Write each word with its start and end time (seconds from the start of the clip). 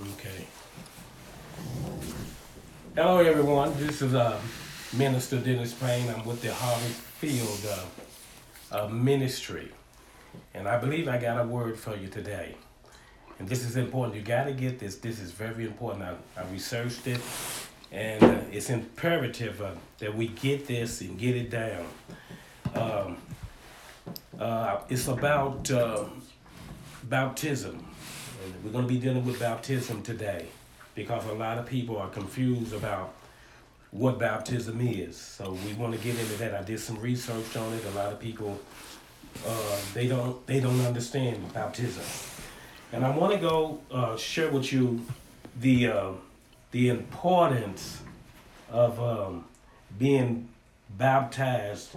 Okay. 0.00 0.46
Hello, 2.94 3.18
everyone. 3.18 3.74
This 3.76 4.00
is 4.00 4.14
uh, 4.14 4.40
Minister 4.94 5.38
Dennis 5.38 5.74
Payne. 5.74 6.08
I'm 6.08 6.24
with 6.24 6.40
the 6.40 6.50
Harvard 6.54 6.92
Field 6.92 7.60
uh, 8.72 8.84
uh, 8.84 8.88
Ministry. 8.88 9.68
And 10.54 10.66
I 10.66 10.78
believe 10.78 11.08
I 11.08 11.18
got 11.18 11.38
a 11.38 11.46
word 11.46 11.78
for 11.78 11.94
you 11.94 12.08
today. 12.08 12.54
And 13.38 13.46
this 13.46 13.64
is 13.66 13.76
important. 13.76 14.16
You 14.16 14.22
got 14.22 14.44
to 14.44 14.52
get 14.52 14.78
this. 14.78 14.96
This 14.96 15.20
is 15.20 15.30
very 15.30 15.66
important. 15.66 16.04
I, 16.04 16.40
I 16.40 16.50
researched 16.50 17.06
it. 17.06 17.20
And 17.90 18.22
uh, 18.22 18.40
it's 18.50 18.70
imperative 18.70 19.60
uh, 19.60 19.72
that 19.98 20.16
we 20.16 20.28
get 20.28 20.66
this 20.66 21.02
and 21.02 21.18
get 21.18 21.36
it 21.36 21.50
down. 21.50 21.86
Um, 22.74 23.18
uh, 24.40 24.78
it's 24.88 25.08
about 25.08 25.70
uh, 25.70 26.06
baptism. 27.04 27.91
We're 28.64 28.72
going 28.72 28.86
to 28.86 28.92
be 28.92 28.98
dealing 28.98 29.24
with 29.24 29.40
baptism 29.40 30.02
today 30.02 30.46
because 30.94 31.24
a 31.26 31.32
lot 31.32 31.58
of 31.58 31.66
people 31.66 31.98
are 31.98 32.08
confused 32.08 32.72
about 32.72 33.14
what 33.90 34.18
baptism 34.18 34.80
is. 34.80 35.16
So 35.16 35.56
we 35.66 35.74
want 35.74 35.94
to 35.94 36.00
get 36.00 36.18
into 36.18 36.34
that. 36.38 36.54
I 36.54 36.62
did 36.62 36.80
some 36.80 36.98
research 36.98 37.56
on 37.56 37.72
it. 37.74 37.84
A 37.84 37.90
lot 37.90 38.12
of 38.12 38.18
people 38.18 38.58
uh, 39.46 39.76
they 39.94 40.06
don't 40.06 40.46
they 40.46 40.60
don't 40.60 40.80
understand 40.80 41.52
baptism, 41.52 42.04
and 42.92 43.04
I 43.04 43.16
want 43.16 43.32
to 43.32 43.38
go 43.38 43.80
uh, 43.90 44.16
share 44.16 44.50
with 44.50 44.72
you 44.72 45.04
the 45.58 45.88
uh, 45.88 46.10
the 46.70 46.88
importance 46.88 48.02
of 48.70 49.00
um, 49.00 49.44
being 49.98 50.48
baptized 50.96 51.96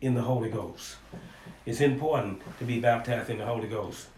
in 0.00 0.14
the 0.14 0.22
Holy 0.22 0.50
Ghost. 0.50 0.96
It's 1.64 1.80
important 1.80 2.42
to 2.58 2.64
be 2.64 2.80
baptized 2.80 3.30
in 3.30 3.38
the 3.38 3.46
Holy 3.46 3.68
Ghost. 3.68 4.08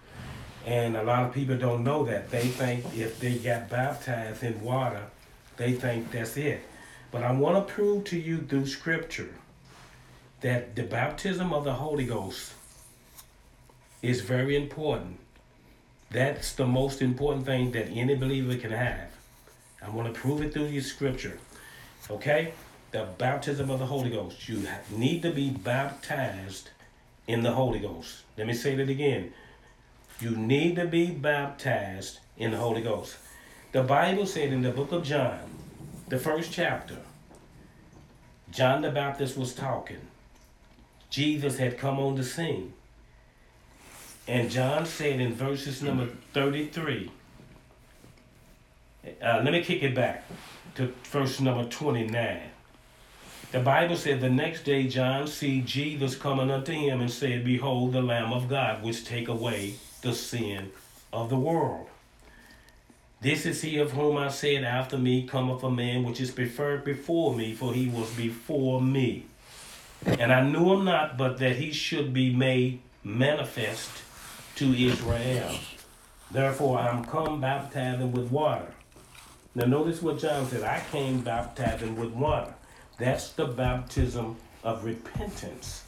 And 0.67 0.97
a 0.97 1.03
lot 1.03 1.25
of 1.25 1.33
people 1.33 1.57
don't 1.57 1.85
know 1.85 2.05
that. 2.05 2.31
They 2.31 2.49
think 2.49 2.85
if 2.95 3.19
they 3.19 3.37
got 3.37 3.71
baptized 3.71 4.43
in 4.43 4.61
water, 4.61 5.07
they 5.57 5.73
think 5.73 6.11
that's 6.11 6.37
it. 6.37 6.63
But 7.11 7.23
I 7.23 7.33
want 7.33 7.67
to 7.67 7.73
prove 7.73 8.05
to 8.05 8.19
you 8.19 8.39
through 8.39 8.67
scripture 8.67 9.35
that 10.41 10.77
the 10.77 10.83
baptism 10.83 11.53
of 11.53 11.65
the 11.65 11.75
Holy 11.75 12.07
Ghost 12.07 12.53
is 14.03 14.21
very 14.23 14.57
important. 14.57 15.19
That's 16.11 16.53
the 16.55 16.67
most 16.67 17.03
important 17.03 17.47
thing 17.47 17.73
that 17.73 17.89
any 17.89 18.15
believer 18.15 18.57
can 18.57 18.73
have. 18.73 19.11
I 19.83 19.91
want 19.91 20.13
to 20.13 20.21
prove 20.21 20.43
it 20.43 20.53
through 20.53 20.67
your 20.67 20.83
scripture. 20.83 21.39
Okay? 22.11 22.53
The 22.91 23.09
baptism 23.19 23.71
of 23.71 23.79
the 23.79 23.87
Holy 23.87 24.11
Ghost. 24.11 24.49
You 24.49 24.67
need 24.91 25.23
to 25.23 25.31
be 25.31 25.51
baptized 25.51 26.71
in 27.27 27.43
the 27.43 27.53
Holy 27.53 27.79
Ghost. 27.79 28.23
Let 28.37 28.47
me 28.47 28.55
say 28.55 28.75
that 28.77 28.89
again. 28.89 29.33
You 30.21 30.37
need 30.37 30.77
to 30.77 30.85
be 30.85 31.11
baptized 31.11 32.19
in 32.37 32.51
the 32.51 32.59
Holy 32.59 32.83
Ghost. 32.83 33.17
The 33.73 33.83
Bible 33.83 34.27
said 34.27 34.53
in 34.53 34.61
the 34.61 34.71
book 34.71 34.93
of 34.93 35.03
John, 35.03 35.41
the 36.09 36.19
first 36.19 36.53
chapter, 36.53 36.99
John 38.51 38.83
the 38.83 38.91
Baptist 38.91 39.39
was 39.39 39.55
talking. 39.55 40.01
Jesus 41.09 41.57
had 41.57 41.79
come 41.79 41.99
on 41.99 42.17
the 42.17 42.25
scene. 42.25 42.75
And 44.29 44.51
John 44.51 44.85
said 44.85 45.21
in 45.21 45.33
verses 45.33 45.83
number 45.83 46.09
33, 46.35 47.11
uh, 49.23 49.41
let 49.43 49.53
me 49.53 49.63
kick 49.63 49.83
it 49.83 49.95
back 49.95 50.25
to 50.75 50.93
verse 51.05 51.41
number 51.41 51.65
29. 51.65 52.41
The 53.53 53.61
Bible 53.61 53.97
said 53.97 54.21
the 54.21 54.29
next 54.29 54.65
day 54.65 54.87
John 54.87 55.27
see 55.27 55.63
Jesus 55.63 56.15
coming 56.15 56.51
unto 56.51 56.73
him 56.73 57.01
and 57.01 57.11
said, 57.11 57.45
Behold 57.45 57.93
the 57.93 58.03
Lamb 58.03 58.33
of 58.33 58.49
God, 58.49 58.83
which 58.83 59.05
take 59.05 59.29
away 59.29 59.75
the 60.03 60.15
sin 60.15 60.71
of 61.13 61.31
the 61.31 61.39
world. 61.39 61.89
This 63.21 63.45
is 63.45 63.61
he 63.61 63.77
of 63.79 63.93
whom 63.93 64.17
I 64.17 64.29
said, 64.29 64.65
After 64.65 64.97
me 64.97 65.27
cometh 65.27 65.63
a 65.63 65.71
man 65.71 66.05
which 66.05 66.21
is 66.21 66.31
preferred 66.31 66.85
before 66.85 67.35
me, 67.35 67.55
for 67.55 67.75
he 67.75 67.87
was 67.87 68.11
before 68.15 68.81
me. 68.81 69.27
And 70.07 70.33
I 70.33 70.41
knew 70.41 70.73
him 70.73 70.85
not, 70.85 71.19
but 71.19 71.39
that 71.39 71.57
he 71.57 71.73
should 71.73 72.15
be 72.15 72.35
made 72.35 72.81
manifest 73.05 73.91
to 74.57 74.73
Israel. 74.73 75.55
Therefore 76.31 76.79
I 76.79 76.89
am 76.89 77.05
come 77.05 77.41
baptizing 77.41 78.13
with 78.13 78.31
water. 78.31 78.73
Now 79.55 79.67
notice 79.67 80.01
what 80.01 80.19
John 80.19 80.47
said. 80.47 80.63
I 80.63 80.83
came 80.91 81.21
baptizing 81.21 81.97
with 81.97 82.13
water. 82.13 82.55
That's 82.99 83.31
the 83.33 83.47
baptism 83.47 84.37
of 84.63 84.85
repentance. 84.85 85.85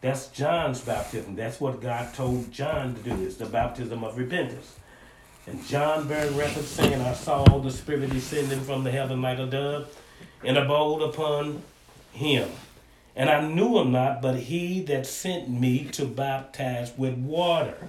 That's 0.00 0.28
John's 0.28 0.80
baptism. 0.80 1.34
That's 1.34 1.60
what 1.60 1.80
God 1.80 2.14
told 2.14 2.52
John 2.52 2.94
to 2.94 3.00
do. 3.02 3.24
It's 3.24 3.36
the 3.36 3.46
baptism 3.46 4.04
of 4.04 4.16
repentance. 4.16 4.76
And 5.46 5.64
John 5.66 6.06
bearing 6.06 6.36
record 6.36 6.64
saying, 6.64 7.00
I 7.00 7.14
saw 7.14 7.44
the 7.58 7.70
Spirit 7.70 8.10
descending 8.10 8.60
from 8.60 8.84
the 8.84 8.90
heaven 8.90 9.22
like 9.22 9.38
a 9.38 9.46
dove 9.46 9.96
and 10.44 10.56
abode 10.56 11.02
upon 11.02 11.62
him. 12.12 12.48
And 13.16 13.28
I 13.28 13.44
knew 13.44 13.78
him 13.78 13.90
not, 13.90 14.22
but 14.22 14.36
he 14.36 14.82
that 14.82 15.06
sent 15.06 15.48
me 15.48 15.86
to 15.92 16.04
baptize 16.04 16.92
with 16.96 17.14
water. 17.14 17.88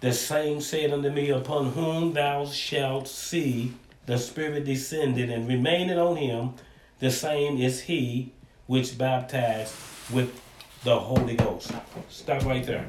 The 0.00 0.12
same 0.12 0.60
said 0.60 0.90
unto 0.90 1.10
me, 1.10 1.30
Upon 1.30 1.72
whom 1.72 2.12
thou 2.12 2.46
shalt 2.46 3.06
see 3.06 3.74
the 4.06 4.18
Spirit 4.18 4.64
descended 4.64 5.30
and 5.30 5.46
remaining 5.46 5.98
on 5.98 6.16
him, 6.16 6.54
the 6.98 7.10
same 7.10 7.58
is 7.58 7.82
he 7.82 8.32
which 8.66 8.98
baptized 8.98 9.74
with 10.12 10.40
the 10.86 11.00
Holy 11.00 11.34
Ghost. 11.34 11.72
Stop 12.08 12.44
right 12.44 12.64
there. 12.64 12.86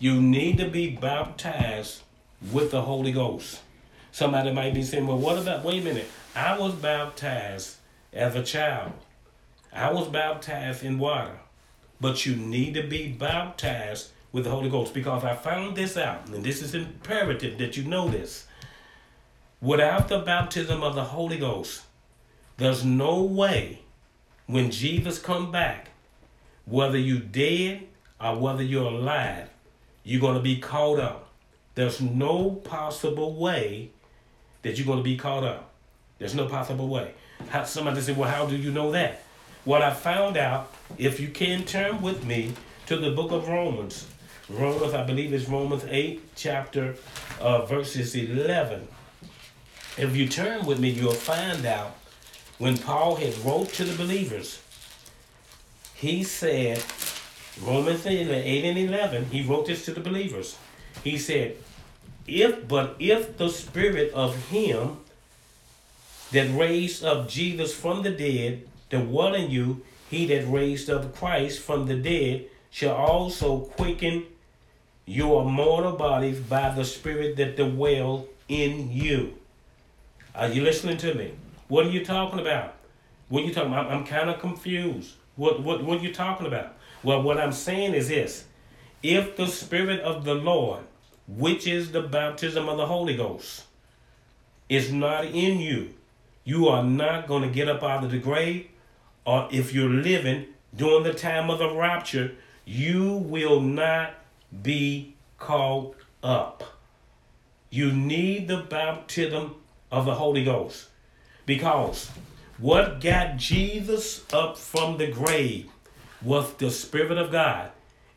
You 0.00 0.20
need 0.20 0.58
to 0.58 0.68
be 0.68 0.90
baptized 0.90 2.02
with 2.50 2.72
the 2.72 2.82
Holy 2.82 3.12
Ghost. 3.12 3.60
Somebody 4.10 4.52
might 4.52 4.74
be 4.74 4.82
saying, 4.82 5.06
well, 5.06 5.16
what 5.16 5.38
about, 5.38 5.64
wait 5.64 5.82
a 5.82 5.84
minute, 5.84 6.10
I 6.34 6.58
was 6.58 6.74
baptized 6.74 7.76
as 8.12 8.34
a 8.34 8.42
child. 8.42 8.90
I 9.72 9.92
was 9.92 10.08
baptized 10.08 10.82
in 10.82 10.98
water. 10.98 11.38
But 12.00 12.26
you 12.26 12.34
need 12.34 12.74
to 12.74 12.82
be 12.82 13.12
baptized 13.12 14.10
with 14.32 14.42
the 14.42 14.50
Holy 14.50 14.68
Ghost 14.68 14.92
because 14.92 15.22
I 15.22 15.36
found 15.36 15.76
this 15.76 15.96
out, 15.96 16.26
and 16.26 16.42
this 16.42 16.62
is 16.62 16.74
imperative 16.74 17.58
that 17.58 17.76
you 17.76 17.84
know 17.84 18.08
this. 18.08 18.48
Without 19.60 20.08
the 20.08 20.18
baptism 20.18 20.82
of 20.82 20.96
the 20.96 21.04
Holy 21.04 21.38
Ghost, 21.38 21.82
there's 22.56 22.84
no 22.84 23.22
way 23.22 23.82
when 24.46 24.72
Jesus 24.72 25.20
come 25.20 25.52
back 25.52 25.90
whether 26.66 26.98
you're 26.98 27.20
dead 27.20 27.86
or 28.20 28.36
whether 28.38 28.62
you're 28.62 28.84
alive, 28.84 29.48
you're 30.04 30.20
going 30.20 30.36
to 30.36 30.42
be 30.42 30.58
caught 30.58 31.00
up. 31.00 31.30
There's 31.74 32.00
no 32.00 32.50
possible 32.50 33.34
way 33.34 33.90
that 34.62 34.76
you're 34.76 34.86
going 34.86 34.98
to 34.98 35.04
be 35.04 35.16
caught 35.16 35.44
up. 35.44 35.72
There's 36.18 36.34
no 36.34 36.46
possible 36.46 36.88
way. 36.88 37.12
How, 37.48 37.64
somebody 37.64 38.00
said, 38.00 38.16
well, 38.16 38.30
how 38.30 38.46
do 38.46 38.56
you 38.56 38.70
know 38.70 38.92
that? 38.92 39.22
What 39.64 39.82
I 39.82 39.92
found 39.92 40.36
out, 40.36 40.72
if 40.96 41.20
you 41.20 41.28
can 41.28 41.64
turn 41.64 42.00
with 42.00 42.24
me 42.24 42.52
to 42.86 42.96
the 42.96 43.10
book 43.10 43.32
of 43.32 43.48
Romans, 43.48 44.06
Romans, 44.48 44.94
I 44.94 45.04
believe 45.04 45.32
it's 45.32 45.48
Romans 45.48 45.84
8, 45.88 46.22
chapter 46.36 46.94
uh, 47.40 47.66
verses 47.66 48.14
11. 48.14 48.86
If 49.98 50.16
you 50.16 50.28
turn 50.28 50.64
with 50.66 50.78
me, 50.78 50.90
you'll 50.90 51.12
find 51.12 51.66
out 51.66 51.96
when 52.58 52.78
Paul 52.78 53.16
had 53.16 53.36
wrote 53.38 53.70
to 53.74 53.84
the 53.84 53.96
believers, 53.96 54.60
he 55.96 56.22
said, 56.22 56.82
Romans 57.62 58.06
8 58.06 58.28
and 58.30 58.78
11, 58.78 59.26
he 59.30 59.42
wrote 59.42 59.66
this 59.66 59.84
to 59.86 59.92
the 59.92 60.00
believers. 60.00 60.58
He 61.02 61.16
said, 61.16 61.56
if 62.26 62.68
but 62.68 62.96
if 62.98 63.38
the 63.38 63.48
spirit 63.48 64.12
of 64.12 64.48
him 64.48 64.98
that 66.32 66.54
raised 66.58 67.04
up 67.04 67.28
Jesus 67.28 67.72
from 67.72 68.02
the 68.02 68.10
dead 68.10 68.68
dwell 68.90 69.34
in 69.34 69.50
you, 69.50 69.82
he 70.10 70.26
that 70.26 70.46
raised 70.46 70.90
up 70.90 71.14
Christ 71.14 71.60
from 71.60 71.86
the 71.86 71.96
dead 71.96 72.46
shall 72.70 72.94
also 72.94 73.60
quicken 73.60 74.24
your 75.06 75.44
mortal 75.44 75.92
bodies 75.92 76.40
by 76.40 76.70
the 76.74 76.84
spirit 76.84 77.36
that 77.36 77.56
dwell 77.56 78.26
in 78.48 78.90
you. 78.90 79.34
Are 80.34 80.48
you 80.48 80.62
listening 80.62 80.98
to 80.98 81.14
me? 81.14 81.32
What 81.68 81.86
are 81.86 81.90
you 81.90 82.04
talking 82.04 82.40
about? 82.40 82.74
What 83.28 83.44
are 83.44 83.46
you 83.46 83.54
talking 83.54 83.72
about? 83.72 83.86
I'm, 83.86 83.98
I'm 83.98 84.04
kind 84.04 84.28
of 84.28 84.40
confused. 84.40 85.14
What, 85.36 85.62
what, 85.62 85.84
what 85.84 86.00
are 86.00 86.02
you 86.02 86.12
talking 86.12 86.46
about? 86.46 86.74
Well, 87.02 87.22
what 87.22 87.38
I'm 87.38 87.52
saying 87.52 87.94
is 87.94 88.08
this. 88.08 88.44
If 89.02 89.36
the 89.36 89.46
Spirit 89.46 90.00
of 90.00 90.24
the 90.24 90.34
Lord, 90.34 90.80
which 91.28 91.66
is 91.66 91.92
the 91.92 92.02
baptism 92.02 92.68
of 92.68 92.78
the 92.78 92.86
Holy 92.86 93.16
Ghost, 93.16 93.64
is 94.68 94.92
not 94.92 95.26
in 95.26 95.60
you, 95.60 95.94
you 96.44 96.68
are 96.68 96.82
not 96.82 97.28
going 97.28 97.42
to 97.42 97.48
get 97.48 97.68
up 97.68 97.82
out 97.82 98.04
of 98.04 98.10
the 98.10 98.18
grave. 98.18 98.68
Or 99.24 99.48
if 99.50 99.74
you're 99.74 99.90
living 99.90 100.46
during 100.74 101.04
the 101.04 101.12
time 101.12 101.50
of 101.50 101.58
the 101.58 101.74
rapture, 101.74 102.32
you 102.64 103.12
will 103.12 103.60
not 103.60 104.14
be 104.62 105.14
caught 105.38 105.96
up. 106.22 106.62
You 107.70 107.92
need 107.92 108.48
the 108.48 108.58
baptism 108.58 109.56
of 109.90 110.06
the 110.06 110.14
Holy 110.14 110.44
Ghost 110.44 110.88
because 111.46 112.10
what 112.58 113.00
got 113.00 113.36
Jesus 113.36 114.24
up 114.32 114.56
from 114.56 114.98
the 114.98 115.08
grave 115.08 115.70
was 116.22 116.52
the 116.54 116.70
Spirit 116.70 117.18
of 117.18 117.30
God. 117.30 117.70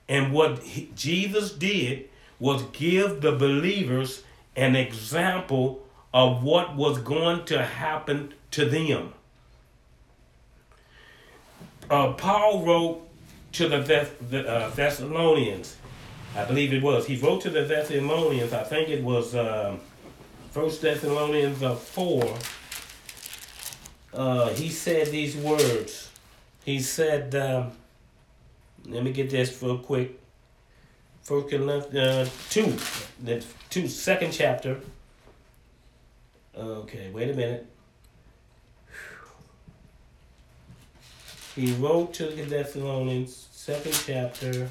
And 0.08 0.34
what 0.34 0.64
Jesus 0.96 1.52
did 1.52 2.10
was 2.40 2.64
give 2.72 3.22
the 3.22 3.34
believers 3.34 4.24
an 4.56 4.76
example 4.76 5.86
of 6.14 6.44
what 6.44 6.76
was 6.76 6.98
going 7.00 7.46
to 7.46 7.64
happen 7.64 8.34
to 8.52 8.66
them. 8.66 9.14
Uh, 11.90 12.14
Paul 12.14 12.66
wrote 12.66 13.08
to 13.54 13.68
the, 13.68 13.84
Thess- 13.84 14.12
the 14.30 14.48
uh, 14.48 14.70
Thessalonians, 14.70 15.76
I 16.36 16.46
believe 16.46 16.74
it 16.74 16.82
was. 16.82 17.08
He 17.08 17.18
wrote 17.18 17.42
to 17.42 17.50
the 17.50 17.64
Thessalonians, 17.64 18.54
I 18.54 18.64
think 18.64 18.90
it 18.90 19.04
was 19.04 19.36
um, 19.36 19.80
First 20.52 20.82
Thessalonians 20.82 21.62
uh, 21.62 21.76
4. 21.76 22.38
Uh, 24.14 24.50
he 24.50 24.70
said 24.70 25.08
these 25.08 25.36
words. 25.36 26.10
He 26.66 26.80
said, 26.80 27.36
um, 27.36 27.72
let 28.86 29.04
me 29.04 29.12
get 29.12 29.30
this 29.30 29.62
real 29.62 29.78
quick. 29.78 30.20
First 31.22 31.50
Corinthians 31.50 31.96
uh, 31.96 32.30
2, 32.50 32.78
the 33.24 33.46
two, 33.70 33.88
second 33.88 34.32
chapter. 34.32 34.80
Okay, 36.58 37.10
wait 37.12 37.30
a 37.30 37.34
minute. 37.34 37.68
He 41.56 41.74
wrote 41.74 42.14
to 42.16 42.28
the 42.28 42.44
Thessalonians, 42.44 43.48
second 43.52 43.94
chapter. 44.06 44.70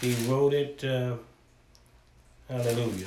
He 0.00 0.14
wrote 0.26 0.54
it. 0.54 0.84
Uh, 0.84 1.16
hallelujah. 2.48 3.06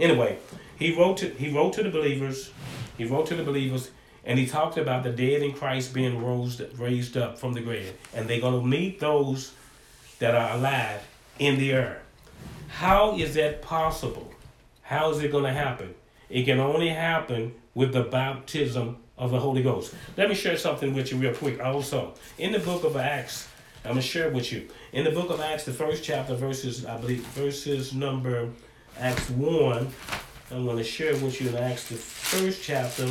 Anyway, 0.00 0.38
he 0.78 0.96
wrote 0.96 1.18
to 1.18 1.28
he 1.28 1.50
wrote 1.54 1.74
to 1.74 1.82
the 1.82 1.90
believers. 1.90 2.50
He 2.96 3.04
wrote 3.04 3.26
to 3.26 3.36
the 3.36 3.44
believers, 3.44 3.90
and 4.24 4.38
he 4.38 4.46
talked 4.46 4.78
about 4.78 5.04
the 5.04 5.10
dead 5.10 5.42
in 5.42 5.52
Christ 5.52 5.92
being 5.92 6.24
raised 6.24 6.62
raised 6.78 7.16
up 7.16 7.38
from 7.38 7.52
the 7.52 7.60
grave, 7.60 7.92
and 8.14 8.26
they're 8.26 8.40
gonna 8.40 8.62
meet 8.62 8.98
those 8.98 9.52
that 10.18 10.34
are 10.34 10.56
alive 10.56 11.06
in 11.38 11.58
the 11.58 11.74
earth. 11.74 12.02
How 12.68 13.16
is 13.16 13.34
that 13.34 13.60
possible? 13.60 14.32
How 14.82 15.10
is 15.10 15.22
it 15.22 15.30
gonna 15.30 15.52
happen? 15.52 15.94
It 16.30 16.44
can 16.44 16.60
only 16.60 16.88
happen 16.88 17.54
with 17.74 17.92
the 17.92 18.02
baptism 18.02 18.96
of 19.18 19.30
the 19.30 19.38
Holy 19.38 19.62
Ghost. 19.62 19.94
Let 20.16 20.30
me 20.30 20.34
share 20.34 20.56
something 20.56 20.94
with 20.94 21.12
you 21.12 21.18
real 21.18 21.34
quick. 21.34 21.60
Also, 21.60 22.14
in 22.38 22.52
the 22.52 22.58
book 22.58 22.84
of 22.84 22.96
Acts, 22.96 23.48
I'm 23.84 23.92
gonna 23.92 24.02
share 24.02 24.30
with 24.30 24.50
you. 24.50 24.68
In 24.92 25.04
the 25.04 25.10
book 25.10 25.28
of 25.28 25.40
Acts, 25.40 25.64
the 25.64 25.72
first 25.72 26.02
chapter, 26.02 26.34
verses 26.34 26.86
I 26.86 26.96
believe 26.96 27.24
verses 27.26 27.92
number 27.92 28.48
Acts 28.98 29.30
one. 29.30 29.88
I'm 30.50 30.66
gonna 30.66 30.84
share 30.84 31.12
with 31.16 31.40
you 31.40 31.48
in 31.50 31.56
Acts 31.56 31.88
the 31.88 31.94
first 31.94 32.62
chapter 32.62 33.08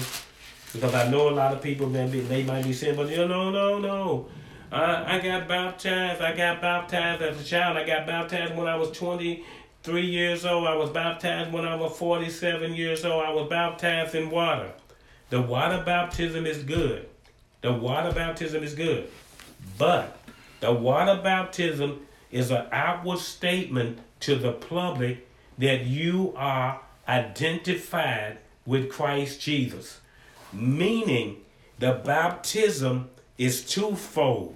because 0.74 0.94
I 0.94 1.10
know 1.10 1.30
a 1.30 1.31
lot 1.31 1.54
of 1.54 1.62
people 1.62 1.90
may 1.90 2.08
be, 2.08 2.20
they 2.20 2.44
might 2.44 2.64
be 2.64 2.74
saying, 2.74 2.96
but 2.96 3.10
know, 3.10 3.50
no, 3.50 3.80
no. 3.80 4.28
I, 4.72 5.18
I 5.18 5.20
got 5.20 5.48
baptized. 5.48 6.22
I 6.22 6.36
got 6.36 6.62
baptized 6.62 7.22
as 7.22 7.42
a 7.42 7.44
child. 7.44 7.78
I 7.78 7.86
got 7.86 8.06
baptized 8.06 8.56
when 8.56 8.68
I 8.68 8.76
was 8.76 8.92
23 8.92 10.06
years 10.06 10.46
old. 10.46 10.68
I 10.68 10.76
was 10.76 10.92
baptized 10.92 11.52
when 11.52 11.66
I 11.66 11.76
was 11.76 11.98
47 11.98 12.75
years 12.75 13.04
old. 13.04 13.25
I 13.25 13.32
was 13.32 13.50
baptized 13.50 14.14
in 14.14 14.30
water. 14.30 14.72
The 15.32 15.42
water 15.42 15.82
baptism 15.84 16.46
is 16.46 16.64
good. 16.64 17.08
The 17.62 17.74
water 17.74 18.12
baptism 18.12 18.64
is 18.64 18.75
good. 18.75 19.10
But 19.78 20.18
the 20.60 20.72
water 20.72 21.20
baptism 21.22 22.06
is 22.32 22.52
an 22.52 22.68
outward 22.72 23.20
statement 23.20 24.00
to 24.22 24.36
the 24.36 24.52
public 24.52 25.28
that 25.60 25.86
you 25.86 26.34
are 26.36 26.82
identified 27.08 28.40
with 28.66 28.90
Christ 28.90 29.40
Jesus. 29.40 30.00
Meaning, 30.52 31.38
the 31.78 31.94
baptism 32.04 33.10
is 33.38 33.64
twofold 33.66 34.56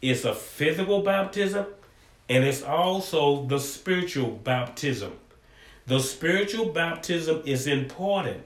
it's 0.00 0.24
a 0.24 0.34
physical 0.34 1.02
baptism 1.02 1.66
and 2.28 2.44
it's 2.44 2.62
also 2.62 3.44
the 3.46 3.58
spiritual 3.58 4.30
baptism. 4.30 5.12
The 5.86 5.98
spiritual 5.98 6.66
baptism 6.66 7.42
is 7.44 7.66
important. 7.66 8.42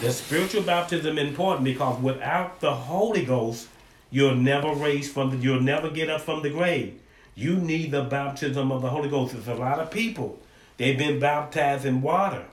The 0.00 0.12
spiritual 0.12 0.62
baptism 0.62 1.18
is 1.18 1.28
important 1.28 1.64
because 1.64 2.00
without 2.00 2.60
the 2.60 2.74
Holy 2.74 3.24
Ghost, 3.24 3.68
you'll 4.10 4.36
never 4.36 4.72
raise 4.72 5.10
from 5.10 5.30
the 5.30 5.36
you'll 5.38 5.62
never 5.62 5.90
get 5.90 6.10
up 6.10 6.20
from 6.20 6.42
the 6.42 6.50
grave. 6.50 7.00
You 7.34 7.56
need 7.56 7.90
the 7.90 8.02
baptism 8.02 8.70
of 8.70 8.82
the 8.82 8.90
Holy 8.90 9.08
Ghost. 9.08 9.32
There's 9.32 9.48
a 9.48 9.54
lot 9.54 9.80
of 9.80 9.90
people. 9.90 10.38
They've 10.76 10.98
been 10.98 11.18
baptized 11.20 11.84
in 11.84 12.02
water. 12.02 12.44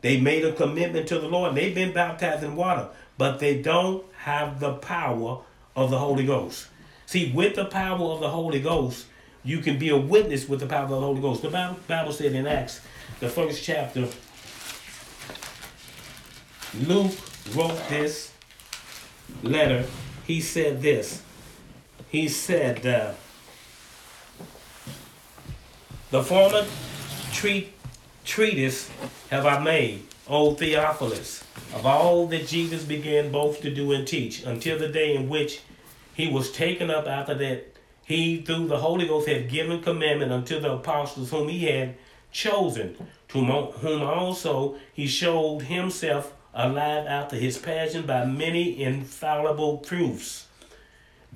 They 0.00 0.20
made 0.20 0.44
a 0.44 0.52
commitment 0.52 1.08
to 1.08 1.18
the 1.18 1.28
Lord. 1.28 1.54
They've 1.54 1.74
been 1.74 1.92
baptized 1.92 2.44
in 2.44 2.56
water, 2.56 2.88
but 3.16 3.38
they 3.40 3.60
don't 3.60 4.04
have 4.18 4.60
the 4.60 4.74
power 4.74 5.40
of 5.74 5.90
the 5.90 5.98
Holy 5.98 6.24
Ghost. 6.24 6.68
See, 7.06 7.32
with 7.32 7.54
the 7.56 7.64
power 7.64 7.98
of 7.98 8.20
the 8.20 8.30
Holy 8.30 8.60
Ghost, 8.60 9.06
you 9.44 9.58
can 9.58 9.78
be 9.78 9.88
a 9.88 9.96
witness 9.96 10.48
with 10.48 10.60
the 10.60 10.66
power 10.66 10.84
of 10.84 10.90
the 10.90 11.00
Holy 11.00 11.20
Ghost. 11.20 11.42
The 11.42 11.76
Bible, 11.88 12.12
said 12.12 12.32
in 12.32 12.46
Acts, 12.46 12.80
the 13.18 13.28
first 13.28 13.64
chapter, 13.64 14.08
Luke 16.86 17.12
wrote 17.54 17.80
this 17.88 18.32
letter. 19.42 19.86
He 20.26 20.40
said 20.40 20.82
this. 20.82 21.22
He 22.10 22.28
said, 22.28 22.86
uh, 22.86 23.12
The 26.10 26.22
former 26.22 26.64
treat, 27.32 27.70
treatise 28.24 28.90
have 29.28 29.44
I 29.44 29.62
made, 29.62 30.04
O 30.26 30.54
Theophilus, 30.54 31.44
of 31.74 31.84
all 31.84 32.26
that 32.28 32.46
Jesus 32.46 32.82
began 32.82 33.30
both 33.30 33.60
to 33.60 33.70
do 33.70 33.92
and 33.92 34.06
teach, 34.06 34.42
until 34.42 34.78
the 34.78 34.88
day 34.88 35.14
in 35.14 35.28
which 35.28 35.60
he 36.14 36.26
was 36.26 36.50
taken 36.50 36.90
up 36.90 37.06
after 37.06 37.34
that 37.34 37.76
he 38.06 38.40
through 38.40 38.68
the 38.68 38.78
Holy 38.78 39.06
Ghost 39.06 39.28
had 39.28 39.50
given 39.50 39.82
commandment 39.82 40.32
unto 40.32 40.58
the 40.58 40.72
apostles 40.72 41.30
whom 41.30 41.48
he 41.48 41.66
had 41.66 41.94
chosen, 42.32 42.96
to 43.28 43.44
whom 43.44 44.00
also 44.00 44.76
he 44.94 45.06
showed 45.06 45.64
himself 45.64 46.32
alive 46.54 47.06
after 47.06 47.36
his 47.36 47.58
passion 47.58 48.06
by 48.06 48.24
many 48.24 48.82
infallible 48.82 49.76
proofs, 49.76 50.47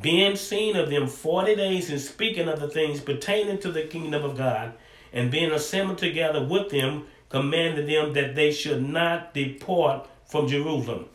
being 0.01 0.37
seen 0.37 0.77
of 0.77 0.91
them 0.91 1.07
forty 1.07 1.55
days 1.55 1.91
and 1.91 2.01
speaking 2.01 2.49
of 2.49 2.61
the 2.61 2.69
things 2.69 3.01
pertaining 3.01 3.59
to 3.59 3.71
the 3.71 3.83
kingdom 3.83 4.25
of 4.25 4.37
God, 4.37 4.73
and 5.13 5.31
being 5.31 5.53
assembled 5.53 5.99
together 5.99 6.43
with 6.43 6.71
them, 6.71 7.07
commanded 7.29 7.89
them 7.89 8.13
that 8.15 8.35
they 8.35 8.51
should 8.51 8.83
not 8.87 9.35
depart 9.35 10.09
from 10.27 10.49
Jerusalem, 10.49 11.07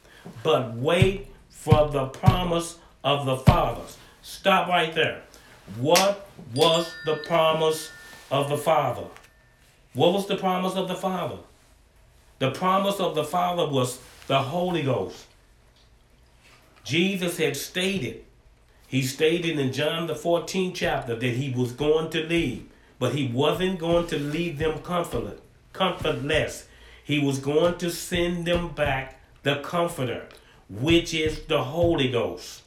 but 0.43 0.75
wait 0.75 1.27
for 1.49 1.89
the 1.89 2.05
promise 2.05 2.77
of 3.03 3.25
the 3.25 3.37
fathers. 3.37 3.97
Stop 4.21 4.67
right 4.67 4.93
there. 4.93 5.21
What 5.79 6.29
was 6.53 6.87
the 7.05 7.15
promise 7.27 7.89
of 8.29 8.49
the 8.49 8.57
Father? 8.57 9.07
What 9.93 10.13
was 10.13 10.27
the 10.27 10.37
promise 10.37 10.75
of 10.75 10.87
the 10.87 10.95
Father? 10.95 11.37
The 12.39 12.51
promise 12.51 12.99
of 12.99 13.15
the 13.15 13.23
Father 13.23 13.67
was 13.67 13.99
the 14.27 14.39
Holy 14.39 14.83
Ghost. 14.83 15.25
Jesus 16.83 17.37
had 17.37 17.57
stated, 17.57 18.23
he 18.87 19.01
stated 19.01 19.59
in 19.59 19.73
John 19.73 20.07
the 20.07 20.15
14th 20.15 20.73
chapter 20.73 21.15
that 21.15 21.33
he 21.35 21.53
was 21.53 21.73
going 21.73 22.09
to 22.11 22.23
leave, 22.23 22.69
but 22.99 23.13
he 23.13 23.27
wasn't 23.27 23.79
going 23.79 24.07
to 24.07 24.17
leave 24.17 24.57
them 24.57 24.79
comfortless, 24.79 25.39
comfortless. 25.73 26.67
He 27.03 27.19
was 27.19 27.39
going 27.39 27.77
to 27.77 27.91
send 27.91 28.45
them 28.45 28.69
back 28.69 29.19
the 29.43 29.55
Comforter, 29.57 30.27
which 30.69 31.13
is 31.13 31.41
the 31.43 31.63
Holy 31.63 32.11
Ghost. 32.11 32.63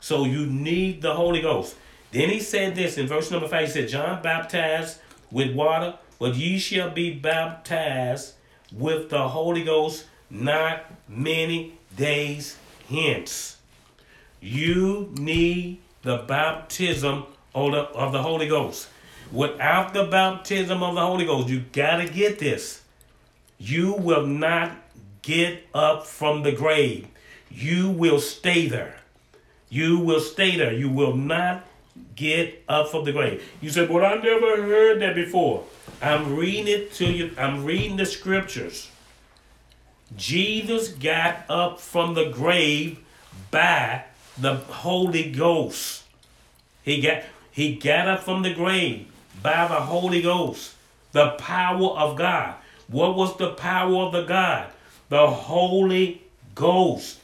So 0.00 0.24
you 0.24 0.46
need 0.46 1.02
the 1.02 1.14
Holy 1.14 1.40
Ghost. 1.40 1.76
Then 2.10 2.28
he 2.28 2.40
said 2.40 2.74
this 2.74 2.98
in 2.98 3.06
verse 3.06 3.30
number 3.30 3.48
5. 3.48 3.66
He 3.66 3.72
said, 3.72 3.88
John 3.88 4.22
baptized 4.22 4.98
with 5.30 5.54
water, 5.54 5.94
but 6.18 6.34
ye 6.34 6.58
shall 6.58 6.90
be 6.90 7.12
baptized 7.12 8.34
with 8.72 9.10
the 9.10 9.28
Holy 9.28 9.62
Ghost 9.62 10.06
not 10.30 10.84
many 11.08 11.74
days 11.96 12.56
hence. 12.88 13.55
You 14.46 15.12
need 15.18 15.80
the 16.02 16.18
baptism 16.18 17.24
of 17.52 17.72
the, 17.72 17.80
of 17.80 18.12
the 18.12 18.22
Holy 18.22 18.46
Ghost. 18.46 18.88
Without 19.32 19.92
the 19.92 20.04
baptism 20.04 20.84
of 20.84 20.94
the 20.94 21.00
Holy 21.00 21.26
Ghost, 21.26 21.48
you 21.48 21.64
got 21.72 21.96
to 21.96 22.08
get 22.08 22.38
this. 22.38 22.82
You 23.58 23.94
will 23.94 24.24
not 24.24 24.70
get 25.22 25.66
up 25.74 26.06
from 26.06 26.44
the 26.44 26.52
grave. 26.52 27.08
You 27.50 27.90
will 27.90 28.20
stay 28.20 28.68
there. 28.68 29.00
You 29.68 29.98
will 29.98 30.20
stay 30.20 30.56
there. 30.56 30.72
You 30.72 30.90
will 30.90 31.16
not 31.16 31.64
get 32.14 32.62
up 32.68 32.88
from 32.88 33.04
the 33.04 33.12
grave. 33.12 33.42
You 33.60 33.70
said, 33.70 33.90
Well, 33.90 34.04
I 34.04 34.14
never 34.14 34.62
heard 34.62 35.00
that 35.00 35.16
before. 35.16 35.64
I'm 36.00 36.36
reading 36.36 36.68
it 36.68 36.92
to 36.94 37.06
you. 37.06 37.32
I'm 37.36 37.64
reading 37.64 37.96
the 37.96 38.06
scriptures. 38.06 38.90
Jesus 40.16 40.90
got 40.90 41.44
up 41.48 41.80
from 41.80 42.14
the 42.14 42.30
grave 42.30 43.00
by 43.50 44.04
the 44.38 44.56
Holy 44.56 45.30
Ghost. 45.30 46.04
He 46.82 47.00
got 47.00 47.22
he 47.50 47.76
got 47.76 48.06
up 48.06 48.22
from 48.22 48.42
the 48.42 48.52
grave 48.52 49.06
by 49.42 49.66
the 49.68 49.80
Holy 49.80 50.22
Ghost, 50.22 50.74
the 51.12 51.30
power 51.30 51.88
of 51.88 52.16
God. 52.16 52.54
What 52.88 53.16
was 53.16 53.36
the 53.36 53.50
power 53.50 54.04
of 54.04 54.12
the 54.12 54.24
God? 54.24 54.68
The 55.08 55.26
Holy 55.26 56.22
Ghost. 56.54 57.18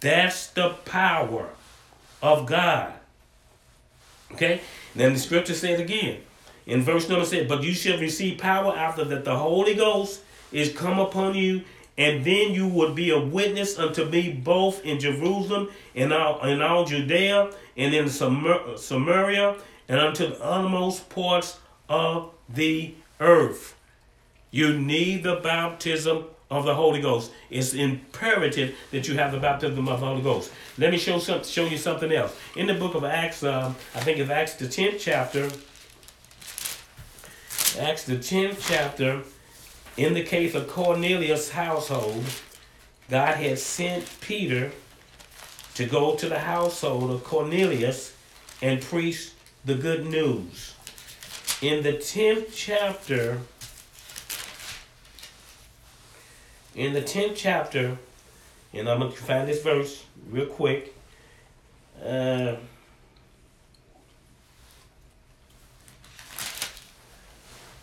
That's 0.00 0.48
the 0.48 0.70
power 0.84 1.48
of 2.22 2.46
God. 2.46 2.92
Okay? 4.32 4.60
Then 4.94 5.14
the 5.14 5.18
scripture 5.18 5.54
said 5.54 5.80
again, 5.80 6.20
in 6.66 6.82
verse 6.82 7.08
number 7.08 7.24
said, 7.24 7.48
But 7.48 7.62
you 7.62 7.72
shall 7.72 7.98
receive 7.98 8.38
power 8.38 8.76
after 8.76 9.04
that 9.04 9.24
the 9.24 9.36
Holy 9.36 9.74
Ghost 9.74 10.20
is 10.50 10.72
come 10.72 10.98
upon 10.98 11.34
you, 11.34 11.62
and 11.98 12.24
then 12.24 12.52
you 12.52 12.66
will 12.66 12.94
be 12.94 13.10
a 13.10 13.18
witness 13.18 13.78
unto 13.78 14.04
me 14.04 14.32
both 14.32 14.84
in 14.84 14.98
Jerusalem 14.98 15.70
and 15.94 16.12
all, 16.12 16.42
in 16.44 16.62
all 16.62 16.84
Judea 16.84 17.50
and 17.76 17.94
in 17.94 18.08
Samaria 18.08 19.56
and 19.88 20.00
unto 20.00 20.28
the 20.28 20.42
uttermost 20.42 21.08
parts 21.10 21.58
of 21.88 22.30
the 22.48 22.94
earth. 23.20 23.76
You 24.50 24.78
need 24.78 25.22
the 25.22 25.36
baptism 25.36 26.24
of 26.50 26.64
the 26.66 26.74
Holy 26.74 27.00
Ghost. 27.00 27.30
It's 27.50 27.72
imperative 27.72 28.74
that 28.90 29.08
you 29.08 29.14
have 29.14 29.32
the 29.32 29.38
baptism 29.38 29.88
of 29.88 30.00
the 30.00 30.06
Holy 30.06 30.22
Ghost. 30.22 30.52
Let 30.76 30.90
me 30.90 30.98
show 30.98 31.18
some, 31.18 31.42
show 31.44 31.64
you 31.64 31.78
something 31.78 32.12
else. 32.12 32.36
In 32.56 32.66
the 32.66 32.74
book 32.74 32.94
of 32.94 33.04
Acts, 33.04 33.42
um, 33.42 33.74
I 33.94 34.00
think 34.00 34.18
it's 34.18 34.30
Acts 34.30 34.54
the 34.54 34.68
tenth 34.68 35.00
chapter. 35.00 35.50
Acts 37.78 38.04
the 38.04 38.18
tenth 38.18 38.64
chapter. 38.68 39.22
In 39.96 40.14
the 40.14 40.22
case 40.22 40.54
of 40.54 40.68
Cornelius' 40.68 41.50
household, 41.50 42.24
God 43.10 43.36
had 43.36 43.58
sent 43.58 44.20
Peter 44.20 44.72
to 45.74 45.84
go 45.84 46.16
to 46.16 46.28
the 46.28 46.38
household 46.38 47.10
of 47.10 47.24
Cornelius 47.24 48.14
and 48.62 48.80
preach 48.80 49.32
the 49.64 49.74
good 49.74 50.06
news. 50.06 50.74
In 51.60 51.82
the 51.82 51.92
10th 51.92 52.52
chapter, 52.54 53.40
in 56.74 56.94
the 56.94 57.02
10th 57.02 57.34
chapter, 57.36 57.98
and 58.72 58.88
I'm 58.88 59.00
going 59.00 59.12
to 59.12 59.18
find 59.18 59.46
this 59.46 59.62
verse 59.62 60.04
real 60.30 60.46
quick. 60.46 60.94
Uh, 62.02 62.56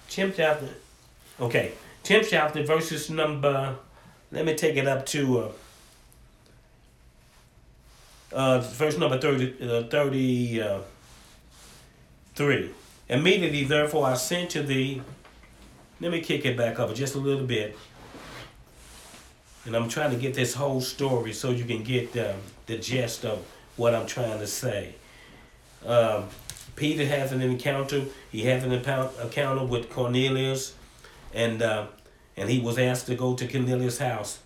tenth 0.09 0.33
chapter, 0.35 0.69
okay, 1.39 1.73
tenth 2.09 2.27
chapter, 2.31 2.63
verses 2.63 3.11
number. 3.11 3.75
Let 4.31 4.43
me 4.43 4.55
take 4.55 4.77
it 4.77 4.87
up 4.87 5.05
to 5.07 5.41
uh, 5.41 5.51
uh, 8.31 8.59
verse 8.61 8.97
number 8.97 9.19
30, 9.19 9.69
uh, 9.69 9.83
30 9.83 10.61
uh, 10.61 10.79
3. 12.33 12.71
Immediately, 13.09 13.65
therefore, 13.65 14.07
I 14.07 14.15
sent 14.15 14.49
to 14.51 14.63
thee. 14.63 15.03
Let 16.01 16.11
me 16.11 16.21
kick 16.21 16.45
it 16.45 16.57
back 16.57 16.79
up 16.79 16.95
just 16.95 17.13
a 17.13 17.19
little 17.19 17.45
bit. 17.45 17.77
And 19.65 19.75
I'm 19.75 19.87
trying 19.87 20.09
to 20.09 20.17
get 20.17 20.33
this 20.33 20.55
whole 20.55 20.81
story 20.81 21.31
so 21.31 21.51
you 21.51 21.63
can 21.63 21.83
get 21.83 22.17
um, 22.17 22.37
the 22.65 22.79
gist 22.79 23.23
of 23.23 23.45
what 23.77 23.93
I'm 23.93 24.07
trying 24.07 24.39
to 24.39 24.47
say. 24.47 24.95
Um, 25.85 26.23
Peter 26.75 27.05
has 27.05 27.31
an 27.33 27.43
encounter. 27.43 28.05
He 28.31 28.45
has 28.45 28.63
an 28.63 28.71
encounter 28.71 29.63
with 29.63 29.91
Cornelius, 29.91 30.73
and 31.35 31.61
uh, 31.61 31.85
and 32.39 32.49
he 32.49 32.59
was 32.59 32.79
asked 32.79 33.05
to 33.07 33.15
go 33.15 33.35
to 33.35 33.47
Cornelius' 33.47 33.99
house. 33.99 34.39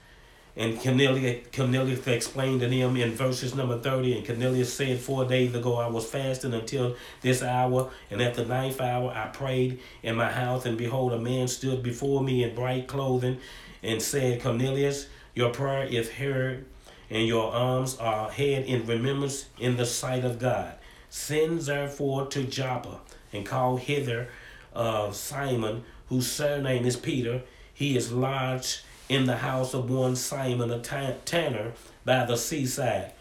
And 0.56 0.80
Cornelius, 0.80 1.48
Cornelius 1.56 2.06
explained 2.08 2.62
to 2.62 2.70
him 2.70 2.98
in 2.98 3.14
verses 3.14 3.56
number 3.56 3.80
30, 3.80 4.18
and 4.18 4.26
Cornelius 4.26 4.74
said, 4.74 5.00
Four 5.00 5.26
days 5.26 5.56
ago 5.56 5.78
I 5.78 5.88
was 5.88 6.06
fasting 6.06 6.54
until 6.54 6.96
this 7.22 7.42
hour, 7.42 7.92
and 8.12 8.22
at 8.22 8.34
the 8.34 8.46
ninth 8.46 8.82
hour 8.82 9.12
I 9.16 9.28
prayed 9.28 9.80
in 10.02 10.16
my 10.16 10.32
house, 10.32 10.66
and 10.66 10.78
behold, 10.78 11.14
a 11.14 11.20
man 11.20 11.48
stood 11.48 11.82
before 11.82 12.22
me 12.22 12.44
in 12.44 12.54
bright 12.54 12.88
clothing, 12.88 13.38
and 13.82 14.02
said, 14.02 14.42
Cornelius, 14.42 15.08
your 15.36 15.52
prayer 15.52 15.86
is 15.86 16.12
heard, 16.12 16.66
and 17.10 17.28
your 17.28 17.52
alms 17.52 17.98
are 17.98 18.30
held 18.30 18.66
in 18.66 18.86
remembrance 18.86 19.48
in 19.60 19.78
the 19.78 19.86
sight 19.86 20.24
of 20.24 20.40
God. 20.40 20.74
Send 21.10 21.62
therefore 21.62 22.28
to 22.28 22.44
Joppa, 22.44 23.02
and 23.32 23.46
call 23.46 23.78
hither 23.78 24.30
uh, 24.76 25.12
Simon, 25.12 25.84
whose 26.10 26.32
surname 26.32 26.86
is 26.86 26.96
Peter. 26.96 27.42
He 27.74 27.98
is 27.98 28.12
lodged 28.12 28.82
in 29.10 29.26
the 29.26 29.38
house 29.38 29.74
of 29.74 29.90
one 29.90 30.16
Simon 30.16 30.72
a 30.72 30.80
tanner 30.80 31.74
by 32.06 32.26
the 32.26 32.36
seaside, 32.36 33.12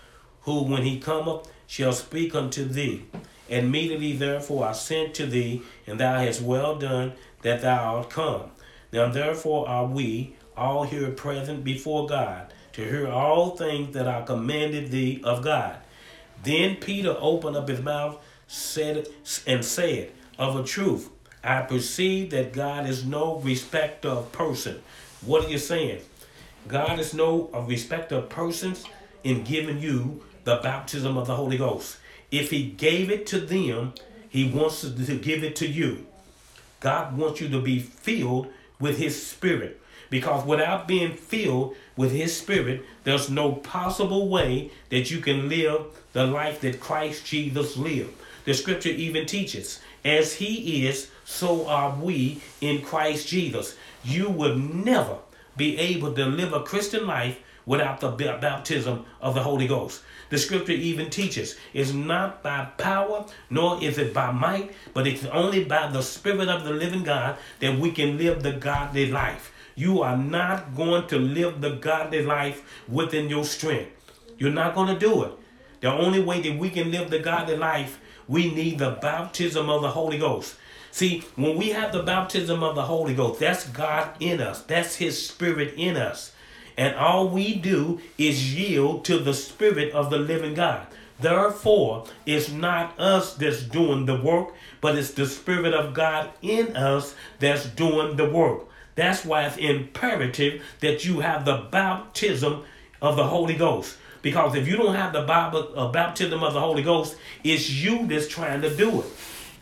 who 0.43 0.63
when 0.63 0.83
he 0.83 0.99
cometh 0.99 1.51
shall 1.67 1.93
speak 1.93 2.35
unto 2.35 2.65
thee. 2.65 3.05
Immediately 3.49 4.13
therefore 4.15 4.67
I 4.67 4.73
sent 4.73 5.15
to 5.15 5.27
thee, 5.27 5.63
and 5.87 5.99
thou 5.99 6.19
hast 6.19 6.43
well 6.43 6.77
done 6.77 7.13
that 7.43 7.63
thou 7.63 7.97
art 7.97 8.11
come. 8.11 8.51
Now 8.93 9.11
therefore 9.11 9.69
are 9.69 9.87
we 9.87 10.37
all 10.57 10.85
here 10.85 11.11
present 11.11 11.65
before 11.65 12.07
God, 12.07 12.53
to 12.73 12.83
hear 12.83 13.09
all 13.09 13.57
things 13.57 13.95
that 13.95 14.07
are 14.07 14.25
commanded 14.25 14.91
thee 14.91 15.21
of 15.25 15.43
God. 15.43 15.77
Then 16.43 16.77
Peter 16.77 17.17
opened 17.19 17.57
up 17.57 17.69
his 17.69 17.81
mouth, 17.81 18.19
said 18.47 19.07
and 19.47 19.65
said, 19.65 20.13
Of 20.39 20.57
a 20.57 20.65
truth, 20.65 21.11
I 21.45 21.63
perceive 21.63 22.31
that 22.31 22.53
God 22.53 22.89
is 22.89 23.05
no 23.05 23.39
respecter 23.41 24.09
of 24.09 24.33
person 24.33 24.81
what 25.25 25.45
are 25.45 25.49
you 25.49 25.59
saying? 25.59 26.01
God 26.67 26.99
is 26.99 27.15
no 27.15 27.49
respecter 27.69 28.17
of 28.17 28.29
persons 28.29 28.85
in 29.23 29.45
giving 29.45 29.79
you 29.79 30.23
the 30.45 30.57
baptism 30.57 31.17
of 31.17 31.29
the 31.29 31.37
Holy 31.37 31.57
Ghost. 31.57 31.99
If 32.33 32.51
He 32.51 32.65
gave 32.65 33.09
it 33.09 33.27
to 33.29 33.39
them, 33.39 33.95
He 34.29 34.51
wants 34.51 34.81
to 34.81 34.91
give 35.17 35.45
it 35.45 35.55
to 35.57 35.69
you. 35.69 36.07
God 36.81 37.17
wants 37.17 37.41
you 37.41 37.49
to 37.51 37.61
be 37.61 37.79
filled 37.79 38.49
with 38.81 38.99
His 38.99 39.25
Spirit. 39.25 39.81
Because 40.11 40.45
without 40.45 40.89
being 40.89 41.15
filled 41.15 41.77
with 41.97 42.11
His 42.11 42.37
Spirit, 42.37 42.85
there's 43.05 43.31
no 43.31 43.53
possible 43.53 44.29
way 44.29 44.73
that 44.91 45.11
you 45.11 45.21
can 45.21 45.49
live 45.49 45.85
the 46.13 46.27
life 46.27 46.61
that 46.63 46.81
Christ 46.81 47.25
Jesus 47.25 47.77
lived. 47.77 48.13
The 48.45 48.55
scripture 48.55 48.89
even 48.89 49.27
teaches, 49.27 49.81
as 50.05 50.35
He 50.35 50.85
is, 50.85 51.12
so 51.25 51.67
are 51.67 51.97
we 51.97 52.41
in 52.61 52.83
Christ 52.83 53.29
Jesus 53.29 53.77
you 54.05 54.29
would 54.29 54.59
never 54.59 55.19
be 55.57 55.79
able 55.79 56.13
to 56.15 56.27
live 56.27 56.53
a 56.53 56.63
Christian 56.63 57.07
life 57.07 57.39
without 57.65 58.01
the 58.01 58.11
baptism 58.11 59.05
of 59.21 59.35
the 59.35 59.43
Holy 59.43 59.67
Ghost. 59.67 60.03
The 60.31 60.39
scripture 60.39 60.73
even 60.73 61.11
teaches 61.11 61.57
it's 61.73 61.93
not 61.93 62.43
by 62.43 62.65
power 62.79 63.27
nor 63.51 63.83
is 63.83 63.99
it 63.99 64.15
by 64.15 64.33
might, 64.33 64.73
but 64.95 65.07
it's 65.07 65.25
only 65.27 65.65
by 65.65 65.89
the 65.89 66.03
Spirit 66.03 66.49
of 66.49 66.65
the 66.65 66.73
living 66.73 67.03
God 67.03 67.37
that 67.61 67.79
we 67.79 67.93
can 67.93 68.19
live 68.19 68.43
the 68.43 68.53
godly 68.53 69.11
life. 69.11 69.53
You 69.75 70.03
are 70.03 70.17
not 70.17 70.75
going 70.75 71.07
to 71.09 71.19
live 71.19 71.61
the 71.61 71.77
godly 71.77 72.23
life 72.25 72.63
within 72.89 73.29
your 73.29 73.45
strength. 73.45 73.91
You're 74.39 74.51
not 74.51 74.75
going 74.75 74.89
to 74.89 74.99
do 74.99 75.25
it. 75.25 75.33
The 75.81 75.93
only 75.93 76.23
way 76.23 76.41
that 76.41 76.59
we 76.59 76.71
can 76.71 76.91
live 76.91 77.11
the 77.11 77.19
godly 77.19 77.57
life, 77.57 78.01
we 78.29 78.53
need 78.53 78.79
the 78.79 78.99
baptism 79.03 79.69
of 79.69 79.83
the 79.83 79.91
Holy 79.91 80.19
Ghost. 80.19 80.57
See, 80.93 81.25
when 81.37 81.57
we 81.57 81.71
have 81.71 81.91
the 81.91 82.03
baptism 82.03 82.63
of 82.63 82.75
the 82.75 82.83
Holy 82.83 83.15
Ghost, 83.15 83.41
that's 83.41 83.67
God 83.67 84.11
in 84.21 84.43
us, 84.43 84.61
that's 84.61 84.97
His 84.97 85.27
Spirit 85.27 85.73
in 85.79 85.97
us. 85.97 86.33
And 86.77 86.95
all 86.97 87.31
we 87.31 87.55
do 87.55 88.03
is 88.19 88.55
yield 88.55 89.07
to 89.07 89.19
the 89.19 89.33
Spirit 89.33 89.95
of 89.95 90.11
the 90.11 90.19
living 90.19 90.53
God. 90.53 90.87
Therefore, 91.19 92.05
it's 92.27 92.51
not 92.51 92.99
us 93.01 93.35
that's 93.35 93.63
doing 93.63 94.05
the 94.05 94.21
work, 94.21 94.49
but 94.83 94.99
it's 94.99 95.13
the 95.13 95.25
Spirit 95.25 95.73
of 95.73 95.95
God 95.95 96.31
in 96.43 96.77
us 96.77 97.15
that's 97.39 97.65
doing 97.65 98.17
the 98.17 98.29
work. 98.29 98.69
That's 98.95 99.25
why 99.25 99.47
it's 99.47 99.57
imperative 99.57 100.63
that 100.81 101.07
you 101.07 101.21
have 101.21 101.47
the 101.47 101.69
baptism 101.71 102.65
of 103.01 103.17
the 103.17 103.25
Holy 103.25 103.55
Ghost. 103.55 103.97
Because 104.21 104.55
if 104.55 104.69
you 104.69 104.77
don't 104.77 104.95
have 104.95 105.15
the 105.15 105.23
uh, 105.23 105.91
baptism 105.91 106.43
of 106.43 106.53
the 106.53 106.61
Holy 106.61 106.83
Ghost, 106.83 107.17
it's 107.43 107.71
you 107.71 108.07
that's 108.07 108.29
trying 108.29 108.61
to 108.61 108.77
do 108.77 109.01
it. 109.01 109.07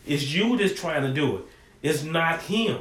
It's 0.07 0.33
you 0.33 0.57
that's 0.57 0.79
trying 0.79 1.03
to 1.03 1.13
do 1.13 1.37
it. 1.37 1.45
It's 1.83 2.03
not 2.03 2.43
him. 2.43 2.79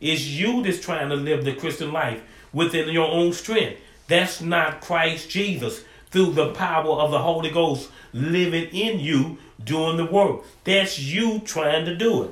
It's 0.00 0.26
you 0.26 0.62
that's 0.62 0.80
trying 0.80 1.08
to 1.10 1.16
live 1.16 1.44
the 1.44 1.54
Christian 1.54 1.92
life 1.92 2.22
within 2.52 2.88
your 2.88 3.10
own 3.10 3.32
strength. 3.32 3.80
That's 4.08 4.40
not 4.40 4.80
Christ 4.80 5.30
Jesus 5.30 5.84
through 6.10 6.32
the 6.32 6.52
power 6.52 6.90
of 6.90 7.10
the 7.10 7.18
Holy 7.18 7.50
Ghost 7.50 7.90
living 8.12 8.68
in 8.72 8.98
you 8.98 9.38
doing 9.62 9.96
the 9.96 10.04
work. 10.04 10.42
That's 10.64 10.98
you 10.98 11.40
trying 11.40 11.84
to 11.84 11.96
do 11.96 12.24
it. 12.24 12.30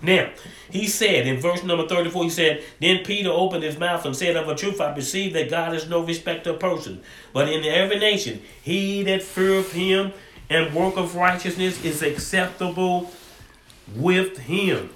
Now, 0.00 0.30
he 0.70 0.88
said 0.88 1.26
in 1.26 1.40
verse 1.40 1.62
number 1.62 1.86
34, 1.86 2.24
he 2.24 2.30
said, 2.30 2.64
Then 2.80 3.04
Peter 3.04 3.30
opened 3.30 3.62
his 3.62 3.78
mouth 3.78 4.04
and 4.04 4.16
said, 4.16 4.36
Of 4.36 4.48
a 4.48 4.54
truth 4.54 4.80
I 4.80 4.92
perceive 4.92 5.32
that 5.34 5.50
God 5.50 5.74
is 5.74 5.88
no 5.88 6.02
respecter 6.02 6.50
of 6.50 6.60
person, 6.60 7.02
but 7.32 7.48
in 7.48 7.64
every 7.64 7.98
nation 7.98 8.42
he 8.62 9.02
that 9.04 9.22
feareth 9.22 9.72
him 9.72 10.12
and 10.50 10.74
work 10.74 10.96
of 10.96 11.14
righteousness 11.14 11.84
is 11.84 12.02
acceptable 12.02 13.12
with 13.94 14.38
him. 14.38 14.90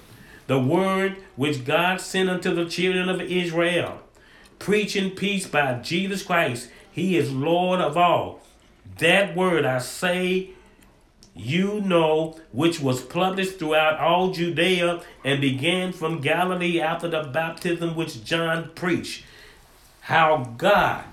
The 0.47 0.59
word 0.59 1.17
which 1.35 1.65
God 1.65 1.99
sent 1.99 2.29
unto 2.29 2.53
the 2.53 2.69
children 2.69 3.09
of 3.09 3.21
Israel, 3.21 4.01
preaching 4.59 5.11
peace 5.11 5.45
by 5.45 5.73
Jesus 5.75 6.23
Christ. 6.23 6.69
He 6.91 7.17
is 7.17 7.31
Lord 7.31 7.81
of 7.81 7.97
all. 7.97 8.41
That 8.99 9.35
word 9.35 9.65
I 9.65 9.79
say, 9.79 10.51
you 11.35 11.81
know, 11.81 12.39
which 12.51 12.79
was 12.79 13.01
published 13.01 13.59
throughout 13.59 13.99
all 13.99 14.31
Judea 14.31 15.01
and 15.23 15.41
began 15.41 15.91
from 15.91 16.21
Galilee 16.21 16.79
after 16.79 17.07
the 17.07 17.23
baptism 17.23 17.95
which 17.95 18.23
John 18.23 18.71
preached. 18.73 19.23
How 20.01 20.53
God, 20.57 21.03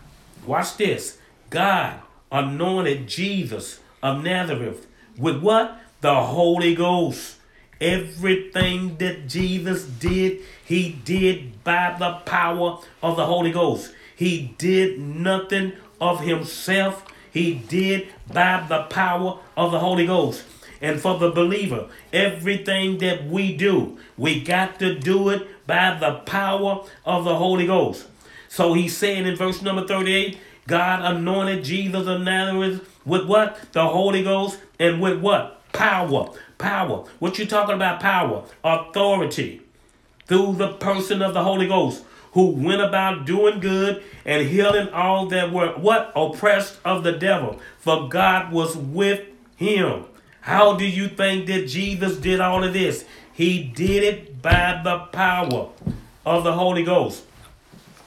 watch 0.46 0.76
this, 0.76 1.18
God 1.50 2.00
anointed 2.30 3.08
Jesus 3.08 3.80
of 4.02 4.22
Nazareth 4.22 4.86
with 5.18 5.42
what? 5.42 5.80
the 6.04 6.22
Holy 6.22 6.74
Ghost. 6.74 7.36
Everything 7.84 8.96
that 8.96 9.28
Jesus 9.28 9.84
did, 9.84 10.40
he 10.64 10.98
did 11.04 11.62
by 11.62 11.94
the 11.98 12.14
power 12.24 12.78
of 13.02 13.16
the 13.16 13.26
Holy 13.26 13.52
Ghost. 13.52 13.92
He 14.16 14.54
did 14.56 14.98
nothing 14.98 15.74
of 16.00 16.20
himself. 16.20 17.04
He 17.30 17.52
did 17.54 18.08
by 18.26 18.64
the 18.66 18.84
power 18.84 19.38
of 19.54 19.70
the 19.70 19.80
Holy 19.80 20.06
Ghost. 20.06 20.44
And 20.80 20.98
for 20.98 21.18
the 21.18 21.30
believer, 21.30 21.88
everything 22.10 22.98
that 22.98 23.26
we 23.26 23.54
do, 23.54 23.98
we 24.16 24.42
got 24.42 24.78
to 24.78 24.98
do 24.98 25.28
it 25.28 25.46
by 25.66 25.98
the 26.00 26.20
power 26.20 26.84
of 27.04 27.24
the 27.24 27.36
Holy 27.36 27.66
Ghost. 27.66 28.06
So 28.48 28.72
he's 28.72 28.96
saying 28.96 29.26
in 29.26 29.36
verse 29.36 29.60
number 29.60 29.86
38, 29.86 30.38
God 30.66 31.00
anointed 31.02 31.64
Jesus 31.64 32.06
of 32.06 32.22
Nazareth 32.22 32.88
with 33.04 33.26
what? 33.26 33.72
The 33.72 33.86
Holy 33.86 34.22
Ghost 34.22 34.58
and 34.78 35.02
with 35.02 35.20
what? 35.20 35.70
Power. 35.72 36.30
Power. 36.64 37.04
What 37.18 37.38
you 37.38 37.44
talking 37.44 37.74
about 37.74 38.00
power? 38.00 38.42
Authority. 38.64 39.60
Through 40.24 40.54
the 40.54 40.72
person 40.72 41.20
of 41.20 41.34
the 41.34 41.44
Holy 41.44 41.66
Ghost 41.66 42.02
who 42.32 42.46
went 42.46 42.80
about 42.80 43.26
doing 43.26 43.60
good 43.60 44.02
and 44.24 44.48
healing 44.48 44.88
all 44.88 45.26
that 45.26 45.52
were 45.52 45.72
what? 45.72 46.10
Oppressed 46.16 46.78
of 46.82 47.04
the 47.04 47.12
devil. 47.12 47.60
For 47.80 48.08
God 48.08 48.50
was 48.50 48.78
with 48.78 49.26
him. 49.56 50.04
How 50.40 50.74
do 50.74 50.86
you 50.86 51.08
think 51.08 51.48
that 51.48 51.66
Jesus 51.66 52.16
did 52.16 52.40
all 52.40 52.64
of 52.64 52.72
this? 52.72 53.04
He 53.34 53.62
did 53.62 54.02
it 54.02 54.40
by 54.40 54.80
the 54.82 55.00
power 55.12 55.68
of 56.24 56.44
the 56.44 56.54
Holy 56.54 56.82
Ghost. 56.82 57.24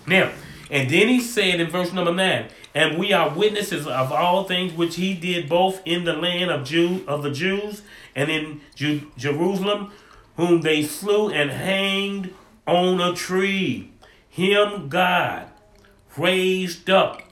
Now, 0.08 0.32
and 0.72 0.90
then 0.90 1.10
he 1.10 1.22
said 1.22 1.60
in 1.60 1.70
verse 1.70 1.94
number 1.94 2.12
9, 2.12 2.48
and 2.76 2.98
we 2.98 3.14
are 3.14 3.34
witnesses 3.36 3.88
of 3.88 4.12
all 4.12 4.44
things 4.44 4.74
which 4.74 4.96
he 4.96 5.14
did 5.14 5.50
both 5.50 5.82
in 5.86 6.04
the 6.04 6.14
land 6.14 6.52
of 6.52 6.66
Jew 6.66 7.04
of 7.08 7.24
the 7.24 7.32
Jews 7.32 7.82
and 8.16 8.30
in 8.30 8.62
Ju- 8.76 9.12
Jerusalem, 9.18 9.92
whom 10.36 10.62
they 10.62 10.84
slew 10.84 11.30
and 11.30 11.50
hanged 11.50 12.34
on 12.66 13.02
a 13.02 13.14
tree. 13.16 13.92
Him 14.30 14.90
God 14.90 15.48
raised 16.18 16.90
up 16.90 17.24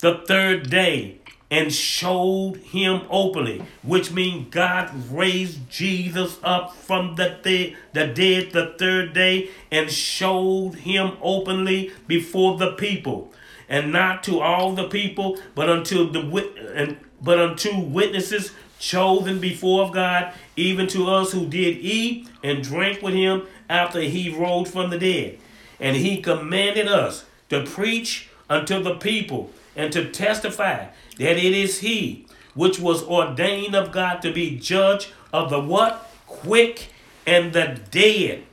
the 0.00 0.22
third 0.26 0.70
day 0.70 1.20
and 1.50 1.72
showed 1.74 2.58
him 2.58 3.02
openly, 3.10 3.62
which 3.82 4.12
means 4.12 4.48
God 4.50 5.10
raised 5.10 5.68
Jesus 5.68 6.38
up 6.44 6.74
from 6.76 7.16
the, 7.16 7.38
th- 7.42 7.74
the 7.92 8.06
dead 8.06 8.52
the 8.52 8.74
third 8.78 9.12
day 9.12 9.50
and 9.70 9.90
showed 9.90 10.74
him 10.76 11.16
openly 11.20 11.92
before 12.06 12.56
the 12.56 12.72
people, 12.72 13.32
and 13.70 13.92
not 13.92 14.22
to 14.24 14.40
all 14.40 14.74
the 14.74 14.88
people, 14.88 15.38
but 15.54 15.70
unto 15.70 16.10
the 16.10 16.20
wit- 16.20 16.58
and 16.74 16.98
but 17.22 17.38
unto 17.38 17.78
witnesses 17.78 18.52
chosen 18.78 19.38
before 19.38 19.84
of 19.84 19.92
God, 19.92 20.32
even 20.56 20.86
to 20.88 21.08
us 21.08 21.32
who 21.32 21.46
did 21.46 21.78
eat 21.78 22.28
and 22.42 22.62
drink 22.62 23.02
with 23.02 23.14
him 23.14 23.42
after 23.68 24.00
he 24.00 24.34
rose 24.34 24.70
from 24.70 24.90
the 24.90 24.98
dead. 24.98 25.38
And 25.78 25.96
he 25.96 26.20
commanded 26.20 26.88
us 26.88 27.24
to 27.50 27.64
preach 27.64 28.28
unto 28.48 28.82
the 28.82 28.96
people 28.96 29.50
and 29.76 29.92
to 29.92 30.10
testify 30.10 30.86
that 31.18 31.36
it 31.36 31.52
is 31.52 31.78
he 31.78 32.26
which 32.54 32.80
was 32.80 33.02
ordained 33.04 33.74
of 33.74 33.92
God 33.92 34.20
to 34.22 34.32
be 34.32 34.58
judge 34.58 35.10
of 35.32 35.50
the 35.50 35.60
what? 35.60 36.10
Quick 36.26 36.88
and 37.26 37.52
the 37.52 37.78
dead. 37.90 38.44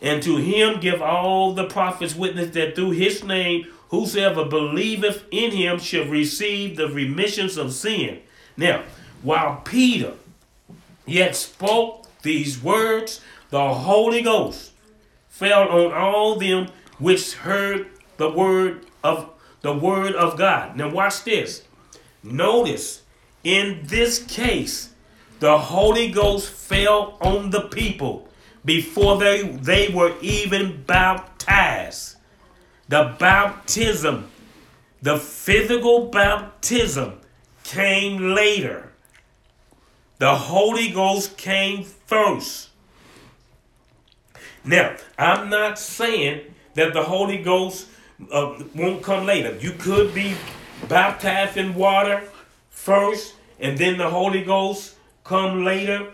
And 0.00 0.22
to 0.22 0.36
him 0.36 0.80
give 0.80 1.02
all 1.02 1.52
the 1.52 1.66
prophets 1.66 2.14
witness 2.14 2.50
that 2.54 2.74
through 2.74 2.92
his 2.92 3.24
name 3.24 3.66
whosoever 3.88 4.44
believeth 4.44 5.24
in 5.30 5.50
him 5.50 5.78
shall 5.78 6.04
receive 6.04 6.76
the 6.76 6.88
remissions 6.88 7.56
of 7.56 7.72
sin. 7.72 8.20
Now, 8.56 8.84
while 9.22 9.62
Peter 9.64 10.14
yet 11.06 11.34
spoke 11.34 12.06
these 12.22 12.62
words, 12.62 13.20
the 13.50 13.74
Holy 13.74 14.22
Ghost 14.22 14.72
fell 15.28 15.68
on 15.68 15.92
all 15.92 16.36
them 16.36 16.68
which 16.98 17.34
heard 17.34 17.86
the 18.16 18.30
word 18.30 18.84
of 19.02 19.30
the 19.62 19.72
word 19.72 20.14
of 20.14 20.36
God. 20.36 20.76
Now 20.76 20.90
watch 20.90 21.24
this. 21.24 21.62
Notice 22.22 23.02
in 23.42 23.80
this 23.84 24.24
case, 24.24 24.90
the 25.40 25.58
Holy 25.58 26.10
Ghost 26.10 26.50
fell 26.50 27.16
on 27.20 27.50
the 27.50 27.62
people 27.62 28.27
before 28.64 29.18
they, 29.18 29.42
they 29.42 29.88
were 29.88 30.14
even 30.20 30.82
baptized. 30.82 32.16
The 32.88 33.14
baptism, 33.18 34.30
the 35.02 35.18
physical 35.18 36.06
baptism, 36.06 37.20
came 37.64 38.34
later. 38.34 38.92
The 40.18 40.34
Holy 40.34 40.90
Ghost 40.90 41.36
came 41.36 41.84
first. 41.84 42.70
Now, 44.64 44.96
I'm 45.18 45.48
not 45.48 45.78
saying 45.78 46.54
that 46.74 46.92
the 46.92 47.04
Holy 47.04 47.42
Ghost 47.42 47.88
uh, 48.32 48.62
won't 48.74 49.02
come 49.02 49.26
later. 49.26 49.56
You 49.60 49.72
could 49.72 50.14
be 50.14 50.34
baptized 50.88 51.56
in 51.56 51.74
water 51.74 52.22
first, 52.70 53.34
and 53.60 53.78
then 53.78 53.98
the 53.98 54.10
Holy 54.10 54.44
Ghost 54.44 54.96
come 55.24 55.64
later. 55.64 56.10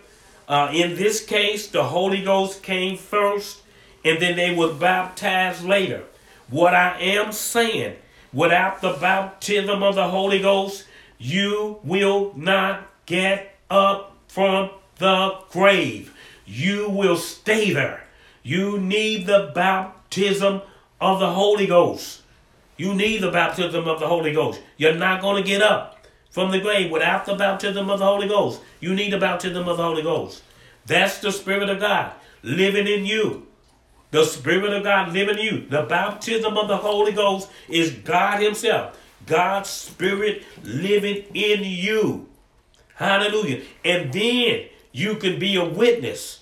Uh, 0.49 0.71
in 0.73 0.97
this 0.97 1.25
case, 1.25 1.69
the 1.69 1.85
Holy 1.85 2.23
Ghost 2.23 2.63
came 2.63 2.97
first, 2.97 3.63
and 4.05 4.21
then 4.21 4.37
they 4.37 4.55
were 4.55 4.73
baptized 4.73 5.65
later. 5.65 6.05
What 6.51 6.75
I 6.75 6.99
am 7.01 7.33
saying, 7.33 7.97
without 8.33 8.83
the 8.83 8.93
baptism 8.93 9.83
of 9.83 9.95
the 9.95 10.09
Holy 10.09 10.41
Ghost, 10.41 10.85
you 11.19 11.79
will 11.83 12.33
not 12.37 12.87
get 13.07 13.57
up 13.71 14.17
from 14.29 14.71
the 14.99 15.39
grave. 15.51 16.15
You 16.45 16.91
will 16.91 17.17
stay 17.17 17.73
there. 17.73 18.05
You 18.43 18.79
need 18.79 19.27
the 19.27 19.51
baptism 19.55 20.61
of 21.01 21.21
the 21.21 21.33
Holy 21.33 21.67
Ghost. 21.67 22.21
You 22.77 22.95
need 22.95 23.23
the 23.23 23.31
baptism 23.31 23.89
of 23.89 24.01
the 24.01 24.09
Holy 24.09 24.33
Ghost. 24.33 24.61
You're 24.77 24.95
not 24.95 25.23
going 25.23 25.43
to 25.43 25.49
get 25.49 25.63
up 25.63 25.94
from 26.35 26.51
the 26.51 26.59
grave 26.59 26.91
without 26.91 27.27
the 27.27 27.37
baptism 27.37 27.89
of 27.89 28.01
the 28.01 28.05
Holy 28.05 28.27
Ghost. 28.27 28.61
You 28.81 28.93
need 28.95 29.13
the 29.13 29.19
baptism 29.19 29.69
of 29.69 29.77
the 29.77 29.85
Holy 29.85 30.03
Ghost. 30.03 30.43
That's 30.85 31.19
the 31.19 31.31
Spirit 31.31 31.71
of 31.71 31.79
God 31.79 32.13
living 32.43 32.89
in 32.89 33.07
you. 33.07 33.47
The 34.11 34.25
Spirit 34.25 34.73
of 34.73 34.83
God 34.83 35.13
living 35.13 35.39
in 35.39 35.45
you. 35.45 35.67
The 35.69 35.83
baptism 35.85 36.59
of 36.59 36.67
the 36.67 36.79
Holy 36.79 37.13
Ghost 37.13 37.49
is 37.69 37.93
God 37.93 38.43
Himself. 38.43 38.99
God's 39.27 39.71
Spirit 39.71 40.43
living 40.65 41.25
in 41.35 41.63
you. 41.63 42.29
Hallelujah. 42.97 43.63
And 43.85 44.13
then 44.13 44.67
you 44.91 45.15
can 45.15 45.39
be 45.39 45.55
a 45.55 45.65
witness 45.65 46.41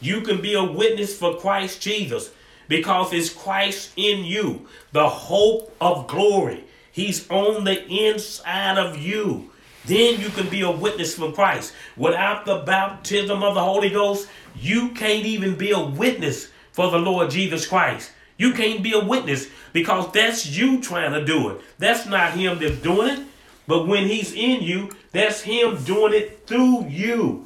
you 0.00 0.20
can 0.20 0.40
be 0.40 0.54
a 0.54 0.64
witness 0.64 1.16
for 1.16 1.36
Christ 1.36 1.80
Jesus 1.80 2.30
because 2.68 3.12
it's 3.12 3.32
Christ 3.32 3.92
in 3.96 4.24
you, 4.24 4.66
the 4.92 5.08
hope 5.08 5.74
of 5.80 6.06
glory. 6.06 6.64
He's 6.96 7.28
on 7.28 7.64
the 7.64 7.86
inside 7.86 8.78
of 8.78 8.96
you. 8.96 9.50
Then 9.84 10.18
you 10.18 10.30
can 10.30 10.48
be 10.48 10.62
a 10.62 10.70
witness 10.70 11.14
for 11.14 11.30
Christ. 11.30 11.74
Without 11.94 12.46
the 12.46 12.60
baptism 12.60 13.42
of 13.42 13.54
the 13.54 13.62
Holy 13.62 13.90
Ghost, 13.90 14.30
you 14.58 14.92
can't 14.92 15.26
even 15.26 15.56
be 15.56 15.72
a 15.72 15.78
witness 15.78 16.48
for 16.72 16.90
the 16.90 16.96
Lord 16.96 17.28
Jesus 17.28 17.66
Christ. 17.66 18.12
You 18.38 18.54
can't 18.54 18.82
be 18.82 18.94
a 18.94 19.04
witness 19.04 19.48
because 19.74 20.10
that's 20.12 20.46
you 20.46 20.80
trying 20.80 21.12
to 21.12 21.22
do 21.22 21.50
it. 21.50 21.60
That's 21.76 22.06
not 22.06 22.32
Him 22.32 22.58
that's 22.58 22.78
doing 22.78 23.08
it. 23.08 23.26
But 23.66 23.86
when 23.86 24.06
He's 24.06 24.32
in 24.32 24.62
you, 24.62 24.88
that's 25.12 25.42
Him 25.42 25.76
doing 25.84 26.14
it 26.14 26.46
through 26.46 26.86
you. 26.86 27.44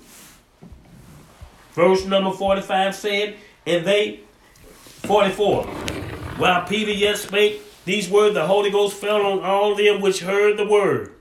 Verse 1.73 2.05
number 2.07 2.31
45 2.31 2.95
said, 2.95 3.35
And 3.67 3.85
they, 3.85 4.21
44, 5.03 5.65
while 5.65 6.65
Peter 6.69 6.93
yet 6.93 7.19
spake 7.19 7.63
these 7.85 8.09
words, 8.09 8.35
the 8.35 8.47
Holy 8.47 8.71
Ghost 8.71 8.97
fell 8.97 9.25
on 9.25 9.40
all 9.40 9.75
them 9.75 10.01
which 10.01 10.21
heard 10.21 10.57
the 10.57 10.66
word. 10.66 11.12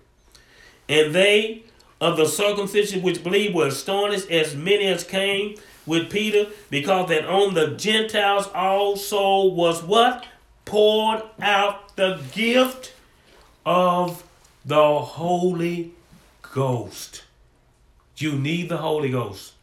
And 0.88 1.14
they 1.14 1.64
of 2.02 2.18
the 2.18 2.26
circumcision 2.26 3.02
which 3.02 3.24
believed 3.24 3.56
were 3.56 3.68
astonished, 3.68 4.30
as 4.30 4.56
many 4.56 4.86
as 4.86 5.04
came 5.04 5.56
with 5.86 6.10
Peter, 6.10 6.48
because 6.70 7.10
that 7.10 7.26
on 7.26 7.54
the 7.54 7.76
Gentiles 7.76 8.48
also 8.54 9.46
was 9.46 9.84
what? 9.84 10.26
Poured 10.66 11.24
out 11.42 11.96
the 11.96 12.22
gift 12.32 12.94
of 13.66 14.24
the 14.66 15.00
Holy 15.00 15.92
Ghost. 16.42 17.24
You 18.18 18.34
need 18.34 18.70
the 18.70 18.78
Holy 18.78 19.10
Ghost. 19.10 19.54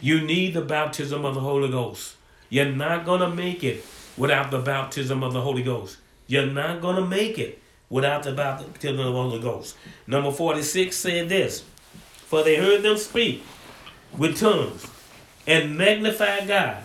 You 0.00 0.20
need 0.20 0.54
the 0.54 0.62
baptism 0.62 1.24
of 1.24 1.34
the 1.34 1.40
Holy 1.40 1.70
Ghost. 1.70 2.16
You're 2.48 2.66
not 2.66 3.04
going 3.04 3.20
to 3.20 3.30
make 3.30 3.64
it 3.64 3.84
without 4.16 4.50
the 4.50 4.60
baptism 4.60 5.22
of 5.22 5.32
the 5.32 5.40
Holy 5.40 5.62
Ghost. 5.62 5.98
You're 6.26 6.46
not 6.46 6.80
going 6.80 6.96
to 6.96 7.06
make 7.06 7.38
it 7.38 7.60
without 7.88 8.22
the 8.22 8.32
baptism 8.32 8.98
of 8.98 9.06
the 9.06 9.12
Holy 9.12 9.40
Ghost. 9.40 9.76
Number 10.06 10.30
46 10.30 10.96
said 10.96 11.28
this 11.28 11.64
For 12.26 12.42
they 12.42 12.56
heard 12.56 12.82
them 12.82 12.96
speak 12.96 13.44
with 14.16 14.38
tongues 14.38 14.86
and 15.46 15.76
magnify 15.76 16.46
God. 16.46 16.82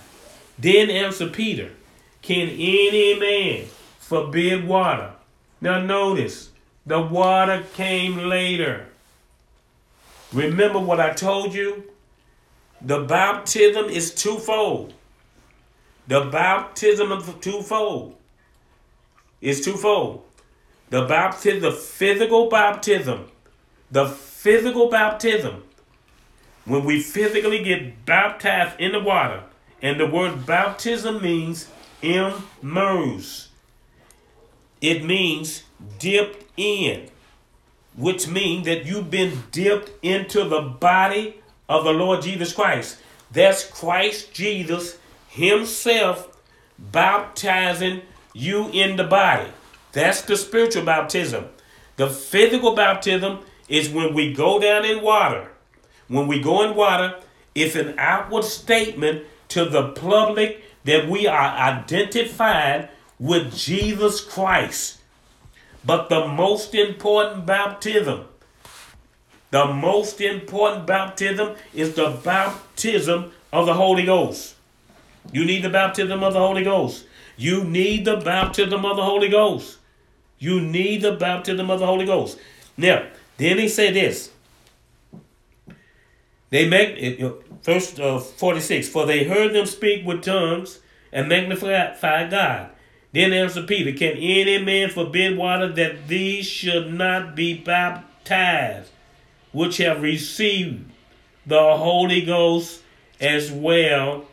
Then 0.57 0.89
answered 0.89 1.33
Peter, 1.33 1.71
Can 2.21 2.49
any 2.49 3.17
man 3.17 3.65
forbid 3.99 4.67
water? 4.67 5.13
Now 5.61 5.79
notice, 5.79 6.49
the 6.85 6.99
water 6.99 7.65
came 7.75 8.17
later. 8.17 8.87
Remember 10.33 10.79
what 10.79 10.99
I 10.99 11.13
told 11.13 11.53
you? 11.53 11.85
The 12.81 13.01
baptism 13.01 13.85
is 13.85 14.13
twofold. 14.13 14.93
The 16.07 16.25
baptism 16.25 17.11
of 17.11 17.41
twofold. 17.41 18.15
Is 19.41 19.63
twofold. 19.63 20.23
The 20.89 21.05
baptism, 21.05 21.61
the 21.61 21.71
physical 21.71 22.49
baptism, 22.49 23.29
the 23.91 24.07
physical 24.07 24.89
baptism, 24.89 25.63
when 26.65 26.83
we 26.83 27.01
physically 27.01 27.63
get 27.63 28.05
baptized 28.05 28.79
in 28.79 28.91
the 28.91 28.99
water, 28.99 29.43
and 29.81 29.99
the 29.99 30.07
word 30.07 30.45
baptism 30.45 31.21
means 31.21 31.67
immerse. 32.01 33.49
It 34.81 35.03
means 35.03 35.63
dipped 35.99 36.45
in, 36.57 37.09
which 37.95 38.27
means 38.27 38.65
that 38.65 38.85
you've 38.85 39.11
been 39.11 39.43
dipped 39.51 39.91
into 40.03 40.43
the 40.43 40.61
body 40.61 41.41
of 41.67 41.83
the 41.83 41.91
Lord 41.91 42.21
Jesus 42.21 42.53
Christ. 42.53 42.97
That's 43.31 43.63
Christ 43.63 44.33
Jesus 44.33 44.97
Himself 45.27 46.37
baptizing 46.77 48.01
you 48.33 48.69
in 48.69 48.95
the 48.95 49.03
body. 49.03 49.49
That's 49.91 50.21
the 50.21 50.37
spiritual 50.37 50.83
baptism. 50.85 51.45
The 51.95 52.09
physical 52.09 52.75
baptism 52.75 53.39
is 53.67 53.89
when 53.89 54.13
we 54.13 54.33
go 54.33 54.59
down 54.59 54.85
in 54.85 55.01
water. 55.01 55.51
When 56.07 56.27
we 56.27 56.39
go 56.39 56.63
in 56.63 56.75
water, 56.75 57.15
it's 57.53 57.75
an 57.75 57.95
outward 57.97 58.43
statement 58.43 59.25
to 59.49 59.65
the 59.65 59.89
public 59.89 60.63
that 60.85 61.09
we 61.09 61.27
are 61.27 61.55
identified 61.55 62.89
with 63.19 63.55
Jesus 63.55 64.21
Christ. 64.21 64.99
But 65.85 66.09
the 66.09 66.27
most 66.27 66.73
important 66.73 67.45
baptism, 67.45 68.25
the 69.51 69.65
most 69.65 70.21
important 70.21 70.85
baptism 70.85 71.55
is 71.73 71.95
the 71.95 72.19
baptism 72.23 73.31
of 73.51 73.65
the 73.65 73.73
Holy 73.73 74.05
Ghost. 74.05 74.55
You 75.31 75.45
need 75.45 75.63
the 75.63 75.69
baptism 75.69 76.23
of 76.23 76.33
the 76.33 76.39
Holy 76.39 76.63
Ghost. 76.63 77.05
You 77.39 77.63
need 77.63 78.03
the 78.03 78.17
baptism 78.17 78.85
of 78.85 78.97
the 78.97 79.03
Holy 79.03 79.29
Ghost. 79.29 79.77
You 80.39 80.59
need 80.59 81.01
the 81.01 81.13
baptism 81.13 81.69
of 81.71 81.79
the 81.79 81.85
Holy 81.85 82.05
Ghost. 82.05 82.37
Now, 82.75 83.07
then 83.37 83.57
he 83.57 83.69
said 83.69 83.93
this. 83.93 84.29
They 86.49 86.67
make 86.67 87.19
verse 87.63 87.97
uh, 87.97 88.19
46 88.19 88.89
For 88.89 89.05
they 89.05 89.23
heard 89.23 89.53
them 89.53 89.65
speak 89.65 90.05
with 90.05 90.21
tongues 90.21 90.79
and 91.13 91.29
magnify 91.29 92.29
God. 92.29 92.71
Then 93.13 93.31
answered 93.31 93.67
Peter, 93.67 93.97
Can 93.97 94.17
any 94.17 94.61
man 94.61 94.89
forbid 94.89 95.37
water 95.37 95.71
that 95.71 96.09
these 96.09 96.45
should 96.45 96.93
not 96.93 97.37
be 97.37 97.53
baptized, 97.53 98.91
which 99.53 99.77
have 99.77 100.01
received 100.01 100.91
the 101.45 101.77
Holy 101.77 102.21
Ghost 102.25 102.81
as 103.21 103.49
well 103.49 104.25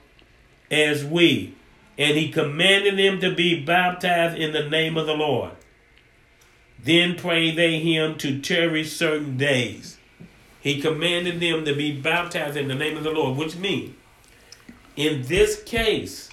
as 0.71 1.05
we? 1.05 1.56
And 1.99 2.17
he 2.17 2.31
commanded 2.31 2.99
them 2.99 3.21
to 3.21 3.35
be 3.35 3.65
baptized 3.65 4.37
in 4.39 4.53
the 4.53 4.69
name 4.69 4.97
of 4.97 5.07
the 5.07 5.15
Lord. 5.15 5.53
Then 6.83 7.17
prayed 7.17 7.57
they 7.57 7.79
him 7.81 8.17
to 8.19 8.41
tarry 8.41 8.85
certain 8.85 9.37
days. 9.37 9.99
He 10.61 10.81
commanded 10.81 11.41
them 11.41 11.65
to 11.65 11.75
be 11.75 12.01
baptized 12.01 12.57
in 12.57 12.69
the 12.69 12.75
name 12.75 12.97
of 12.97 13.05
the 13.05 13.11
Lord, 13.11 13.39
which 13.39 13.57
means, 13.57 13.95
in 14.97 15.23
this 15.23 15.63
case, 15.63 16.29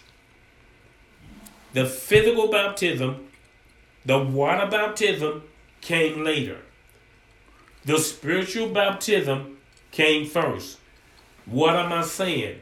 the 1.74 1.86
physical 1.86 2.50
baptism, 2.50 3.28
the 4.06 4.20
water 4.20 4.70
baptism 4.70 5.44
came 5.82 6.24
later. 6.24 6.60
The 7.86 7.98
spiritual 8.00 8.70
baptism 8.70 9.58
came 9.92 10.26
first. 10.26 10.80
What 11.46 11.76
am 11.76 11.92
I 11.92 12.04
saying? 12.04 12.60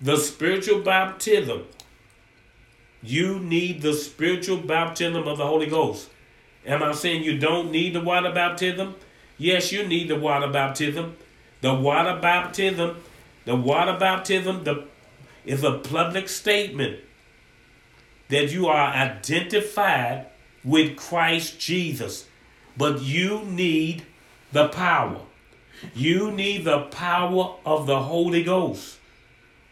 The 0.00 0.16
spiritual 0.16 0.80
baptism. 0.80 1.66
You 3.02 3.38
need 3.38 3.82
the 3.82 3.92
spiritual 3.92 4.58
baptism 4.58 5.28
of 5.28 5.38
the 5.38 5.46
Holy 5.46 5.66
Ghost. 5.66 6.10
Am 6.66 6.82
I 6.82 6.92
saying 6.92 7.22
you 7.22 7.38
don't 7.38 7.70
need 7.70 7.94
the 7.94 8.00
water 8.00 8.32
baptism? 8.32 8.96
Yes, 9.38 9.72
you 9.72 9.86
need 9.86 10.08
the 10.08 10.16
water 10.16 10.48
baptism. 10.48 11.16
The 11.60 11.74
water 11.74 12.18
baptism, 12.20 12.96
the 13.44 13.56
water 13.56 13.96
baptism 13.98 14.64
the, 14.64 14.84
is 15.44 15.64
a 15.64 15.78
public 15.78 16.28
statement 16.28 17.00
that 18.28 18.52
you 18.52 18.66
are 18.66 18.92
identified 18.92 20.26
with 20.64 20.96
Christ 20.96 21.58
Jesus. 21.58 22.26
But 22.76 23.00
you 23.00 23.44
need 23.44 24.04
the 24.52 24.68
power. 24.68 25.20
You 25.94 26.30
need 26.30 26.64
the 26.64 26.82
power 26.82 27.56
of 27.64 27.86
the 27.86 28.02
Holy 28.02 28.42
Ghost. 28.42 28.98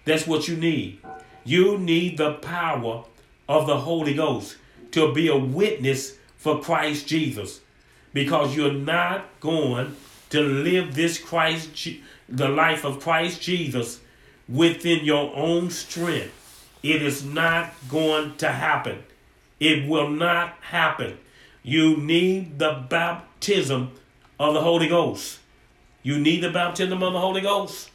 That's 0.05 0.27
what 0.27 0.49
you 0.49 0.57
need. 0.57 1.01
You 1.45 1.79
need 1.79 2.17
the 2.17 2.35
power 2.35 3.05
of 3.49 3.67
the 3.67 3.79
Holy 3.81 4.15
Ghost 4.15 4.57
to 4.93 5.13
be 5.13 5.29
a 5.29 5.37
witness 5.37 6.15
for 6.37 6.61
Christ 6.61 7.07
Jesus 7.07 7.61
because 8.13 8.57
you're 8.57 8.73
not 8.73 9.27
going 9.41 9.97
to 10.31 10.41
live 10.41 10.95
this 10.95 11.19
Christ 11.19 11.89
the 12.29 12.49
life 12.49 12.85
of 12.85 13.01
Christ 13.01 13.41
Jesus 13.41 14.01
within 14.49 15.05
your 15.05 15.35
own 15.37 15.71
strength. 15.71 16.33
It 16.83 17.03
is 17.03 17.25
not 17.25 17.75
going 17.89 18.37
to 18.37 18.49
happen. 18.49 19.03
It 19.59 19.89
will 19.89 20.11
not 20.11 20.55
happen. 20.61 21.19
You 21.63 21.97
need 21.97 22.59
the 22.59 22.85
baptism 22.89 23.93
of 24.39 24.55
the 24.55 24.61
Holy 24.61 24.89
Ghost. 24.89 25.41
You 26.03 26.19
need 26.19 26.43
the 26.43 26.51
baptism 26.51 27.03
of 27.03 27.13
the 27.13 27.21
Holy 27.21 27.41
Ghost. 27.41 27.91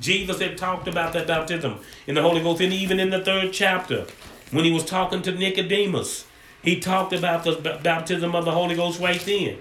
Jesus 0.00 0.40
had 0.40 0.56
talked 0.56 0.86
about 0.86 1.12
that 1.14 1.26
baptism 1.26 1.80
in 2.06 2.14
the 2.14 2.22
Holy 2.22 2.40
Ghost, 2.40 2.60
and 2.60 2.72
even 2.72 3.00
in 3.00 3.10
the 3.10 3.24
third 3.24 3.52
chapter, 3.52 4.06
when 4.50 4.64
he 4.64 4.72
was 4.72 4.84
talking 4.84 5.22
to 5.22 5.32
Nicodemus, 5.32 6.26
he 6.62 6.80
talked 6.80 7.12
about 7.12 7.44
the 7.44 7.80
baptism 7.82 8.34
of 8.34 8.44
the 8.44 8.50
Holy 8.50 8.74
Ghost 8.74 9.00
right 9.00 9.20
then. 9.20 9.58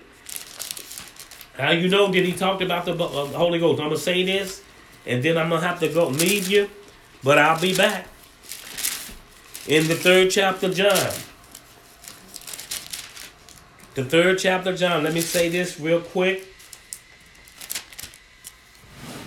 How 1.58 1.72
you 1.72 1.90
know 1.90 2.12
that 2.12 2.26
he 2.26 2.34
talked 2.34 2.62
about 2.62 2.86
the 2.86 2.94
uh, 2.94 3.26
Holy 3.28 3.60
Ghost? 3.60 3.82
I'm 3.82 3.88
gonna 3.88 3.98
say 3.98 4.24
this, 4.24 4.62
and 5.06 5.24
then 5.24 5.38
I'm 5.38 5.50
gonna 5.50 5.66
have 5.66 5.80
to 5.80 5.88
go 5.90 6.08
leave 6.08 6.48
you, 6.48 6.70
but 7.24 7.38
I'll 7.38 7.60
be 7.60 7.76
back 7.76 8.08
in 9.68 9.88
the 9.88 9.96
third 9.96 10.30
chapter, 10.30 10.74
John. 10.74 11.14
The 13.96 14.06
third 14.06 14.38
chapter, 14.38 14.76
John. 14.78 15.04
Let 15.04 15.14
me 15.14 15.22
say 15.22 15.50
this 15.50 15.80
real 15.80 16.02
quick. 16.02 16.46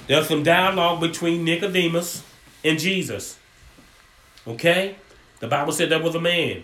There's 0.07 0.29
some 0.29 0.42
dialogue 0.42 1.01
between 1.01 1.44
Nicodemus 1.44 2.25
and 2.64 2.79
Jesus. 2.79 3.38
Okay? 4.46 4.96
The 5.40 5.48
Bible 5.48 5.72
said 5.72 5.88
there 5.88 6.03
was 6.03 6.14
a 6.14 6.20
man 6.20 6.62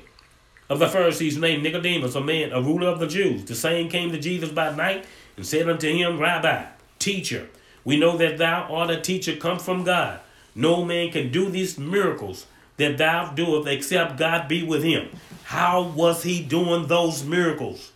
of 0.69 0.79
the 0.79 0.89
Pharisees 0.89 1.37
named 1.37 1.63
Nicodemus, 1.63 2.15
a 2.15 2.21
man, 2.21 2.53
a 2.53 2.61
ruler 2.61 2.89
of 2.89 3.01
the 3.01 3.07
Jews. 3.07 3.45
The 3.45 3.55
same 3.55 3.89
came 3.89 4.13
to 4.13 4.19
Jesus 4.19 4.51
by 4.51 4.75
night 4.75 5.07
and 5.37 5.47
said 5.47 5.69
unto 5.69 5.91
him, 5.93 6.19
Rabbi, 6.19 6.65
teacher, 6.99 7.49
we 7.85 7.99
know 7.99 8.17
that 8.17 8.39
thou 8.39 8.63
art 8.73 8.91
a 8.91 9.01
teacher 9.01 9.37
come 9.37 9.59
from 9.59 9.85
God. 9.85 10.21
No 10.55 10.85
man 10.85 11.11
can 11.11 11.31
do 11.31 11.49
these 11.49 11.79
miracles 11.79 12.47
that 12.77 12.99
thou 12.99 13.33
doest 13.33 13.69
except 13.69 14.19
God 14.19 14.49
be 14.49 14.63
with 14.63 14.83
him. 14.83 15.09
How 15.45 15.83
was 15.83 16.23
he 16.23 16.43
doing 16.43 16.87
those 16.87 17.25
miracles? 17.25 17.93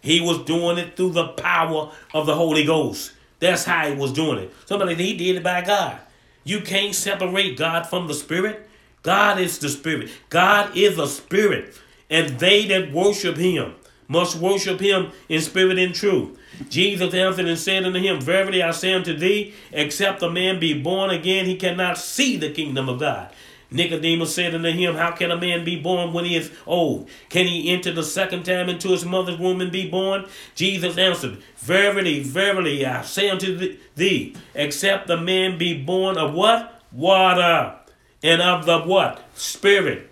He 0.00 0.20
was 0.20 0.38
doing 0.44 0.78
it 0.78 0.96
through 0.96 1.12
the 1.12 1.28
power 1.28 1.90
of 2.14 2.26
the 2.26 2.34
Holy 2.34 2.64
Ghost. 2.64 3.12
That's 3.38 3.64
how 3.64 3.88
he 3.88 3.94
was 3.94 4.12
doing 4.12 4.38
it. 4.38 4.52
Somebody 4.66 4.94
he 4.94 5.16
did 5.16 5.36
it 5.36 5.42
by 5.42 5.62
God. 5.62 5.98
You 6.44 6.60
can't 6.60 6.94
separate 6.94 7.56
God 7.56 7.86
from 7.86 8.06
the 8.06 8.14
Spirit. 8.14 8.68
God 9.02 9.40
is 9.40 9.58
the 9.58 9.68
Spirit. 9.68 10.10
God 10.28 10.76
is 10.76 10.98
a 10.98 11.06
Spirit 11.06 11.74
and 12.10 12.38
they 12.40 12.66
that 12.66 12.92
worship 12.92 13.36
him 13.36 13.74
must 14.08 14.36
worship 14.36 14.80
him 14.80 15.12
in 15.28 15.40
spirit 15.40 15.78
and 15.78 15.94
truth. 15.94 16.36
Jesus 16.68 17.14
answered 17.14 17.46
and 17.46 17.58
said 17.58 17.84
unto 17.84 18.00
him, 18.00 18.20
Verily 18.20 18.60
I 18.60 18.72
say 18.72 18.92
unto 18.92 19.16
thee, 19.16 19.54
except 19.72 20.22
a 20.22 20.28
man 20.28 20.58
be 20.58 20.74
born 20.74 21.10
again, 21.10 21.46
he 21.46 21.56
cannot 21.56 21.96
see 21.96 22.36
the 22.36 22.50
kingdom 22.50 22.88
of 22.88 22.98
God. 22.98 23.32
Nicodemus 23.70 24.34
said 24.34 24.52
unto 24.52 24.72
him, 24.72 24.96
How 24.96 25.12
can 25.12 25.30
a 25.30 25.40
man 25.40 25.64
be 25.64 25.80
born 25.80 26.12
when 26.12 26.24
he 26.24 26.34
is 26.34 26.50
old? 26.66 27.08
Can 27.28 27.46
he 27.46 27.70
enter 27.70 27.92
the 27.92 28.02
second 28.02 28.42
time 28.42 28.68
into 28.68 28.88
his 28.88 29.04
mother's 29.04 29.38
womb 29.38 29.60
and 29.60 29.70
be 29.70 29.88
born? 29.88 30.26
Jesus 30.56 30.98
answered, 30.98 31.38
Verily, 31.58 32.20
verily, 32.20 32.84
I 32.84 33.02
say 33.02 33.30
unto 33.30 33.78
thee, 33.94 34.34
except 34.56 35.08
a 35.08 35.16
man 35.16 35.56
be 35.56 35.80
born 35.80 36.18
of 36.18 36.34
what? 36.34 36.82
Water. 36.90 37.79
And 38.22 38.42
of 38.42 38.66
the 38.66 38.80
what? 38.80 39.24
Spirit 39.34 40.10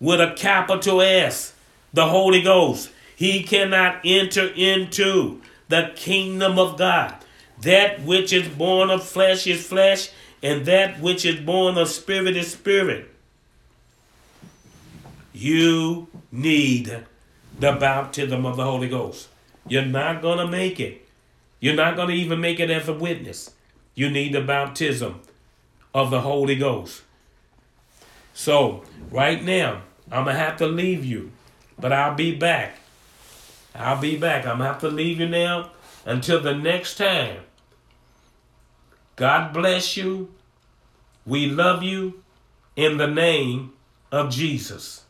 with 0.00 0.20
a 0.20 0.34
capital 0.36 1.00
S, 1.02 1.54
the 1.92 2.06
Holy 2.06 2.42
Ghost. 2.42 2.90
He 3.16 3.42
cannot 3.42 4.00
enter 4.04 4.46
into 4.48 5.42
the 5.68 5.92
kingdom 5.96 6.58
of 6.58 6.78
God. 6.78 7.14
That 7.60 8.02
which 8.02 8.32
is 8.32 8.48
born 8.48 8.90
of 8.90 9.04
flesh 9.04 9.46
is 9.46 9.66
flesh, 9.66 10.10
and 10.42 10.64
that 10.66 11.00
which 11.00 11.24
is 11.26 11.40
born 11.40 11.76
of 11.76 11.88
spirit 11.88 12.36
is 12.36 12.52
spirit. 12.52 13.10
You 15.32 16.08
need 16.32 17.04
the 17.58 17.72
baptism 17.72 18.46
of 18.46 18.56
the 18.56 18.64
Holy 18.64 18.88
Ghost. 18.88 19.28
You're 19.68 19.84
not 19.84 20.22
going 20.22 20.38
to 20.38 20.48
make 20.48 20.80
it 20.80 21.06
You're 21.60 21.74
not 21.74 21.94
going 21.94 22.08
to 22.08 22.14
even 22.14 22.40
make 22.40 22.58
it 22.58 22.70
as 22.70 22.88
a 22.88 22.94
witness. 22.94 23.50
You 23.94 24.10
need 24.10 24.32
the 24.32 24.40
baptism 24.40 25.20
of 25.94 26.10
the 26.10 26.22
Holy 26.22 26.56
Ghost. 26.56 27.02
So, 28.34 28.84
right 29.10 29.42
now, 29.42 29.82
I'm 30.10 30.24
going 30.24 30.36
to 30.36 30.42
have 30.42 30.56
to 30.58 30.66
leave 30.66 31.04
you, 31.04 31.32
but 31.78 31.92
I'll 31.92 32.14
be 32.14 32.34
back. 32.34 32.76
I'll 33.74 34.00
be 34.00 34.16
back. 34.16 34.46
I'm 34.46 34.58
going 34.58 34.68
to 34.68 34.72
have 34.72 34.80
to 34.80 34.88
leave 34.88 35.20
you 35.20 35.28
now 35.28 35.70
until 36.04 36.40
the 36.40 36.54
next 36.54 36.96
time. 36.96 37.40
God 39.16 39.52
bless 39.52 39.96
you. 39.96 40.32
We 41.26 41.46
love 41.46 41.82
you 41.82 42.22
in 42.76 42.96
the 42.96 43.06
name 43.06 43.72
of 44.10 44.30
Jesus. 44.30 45.04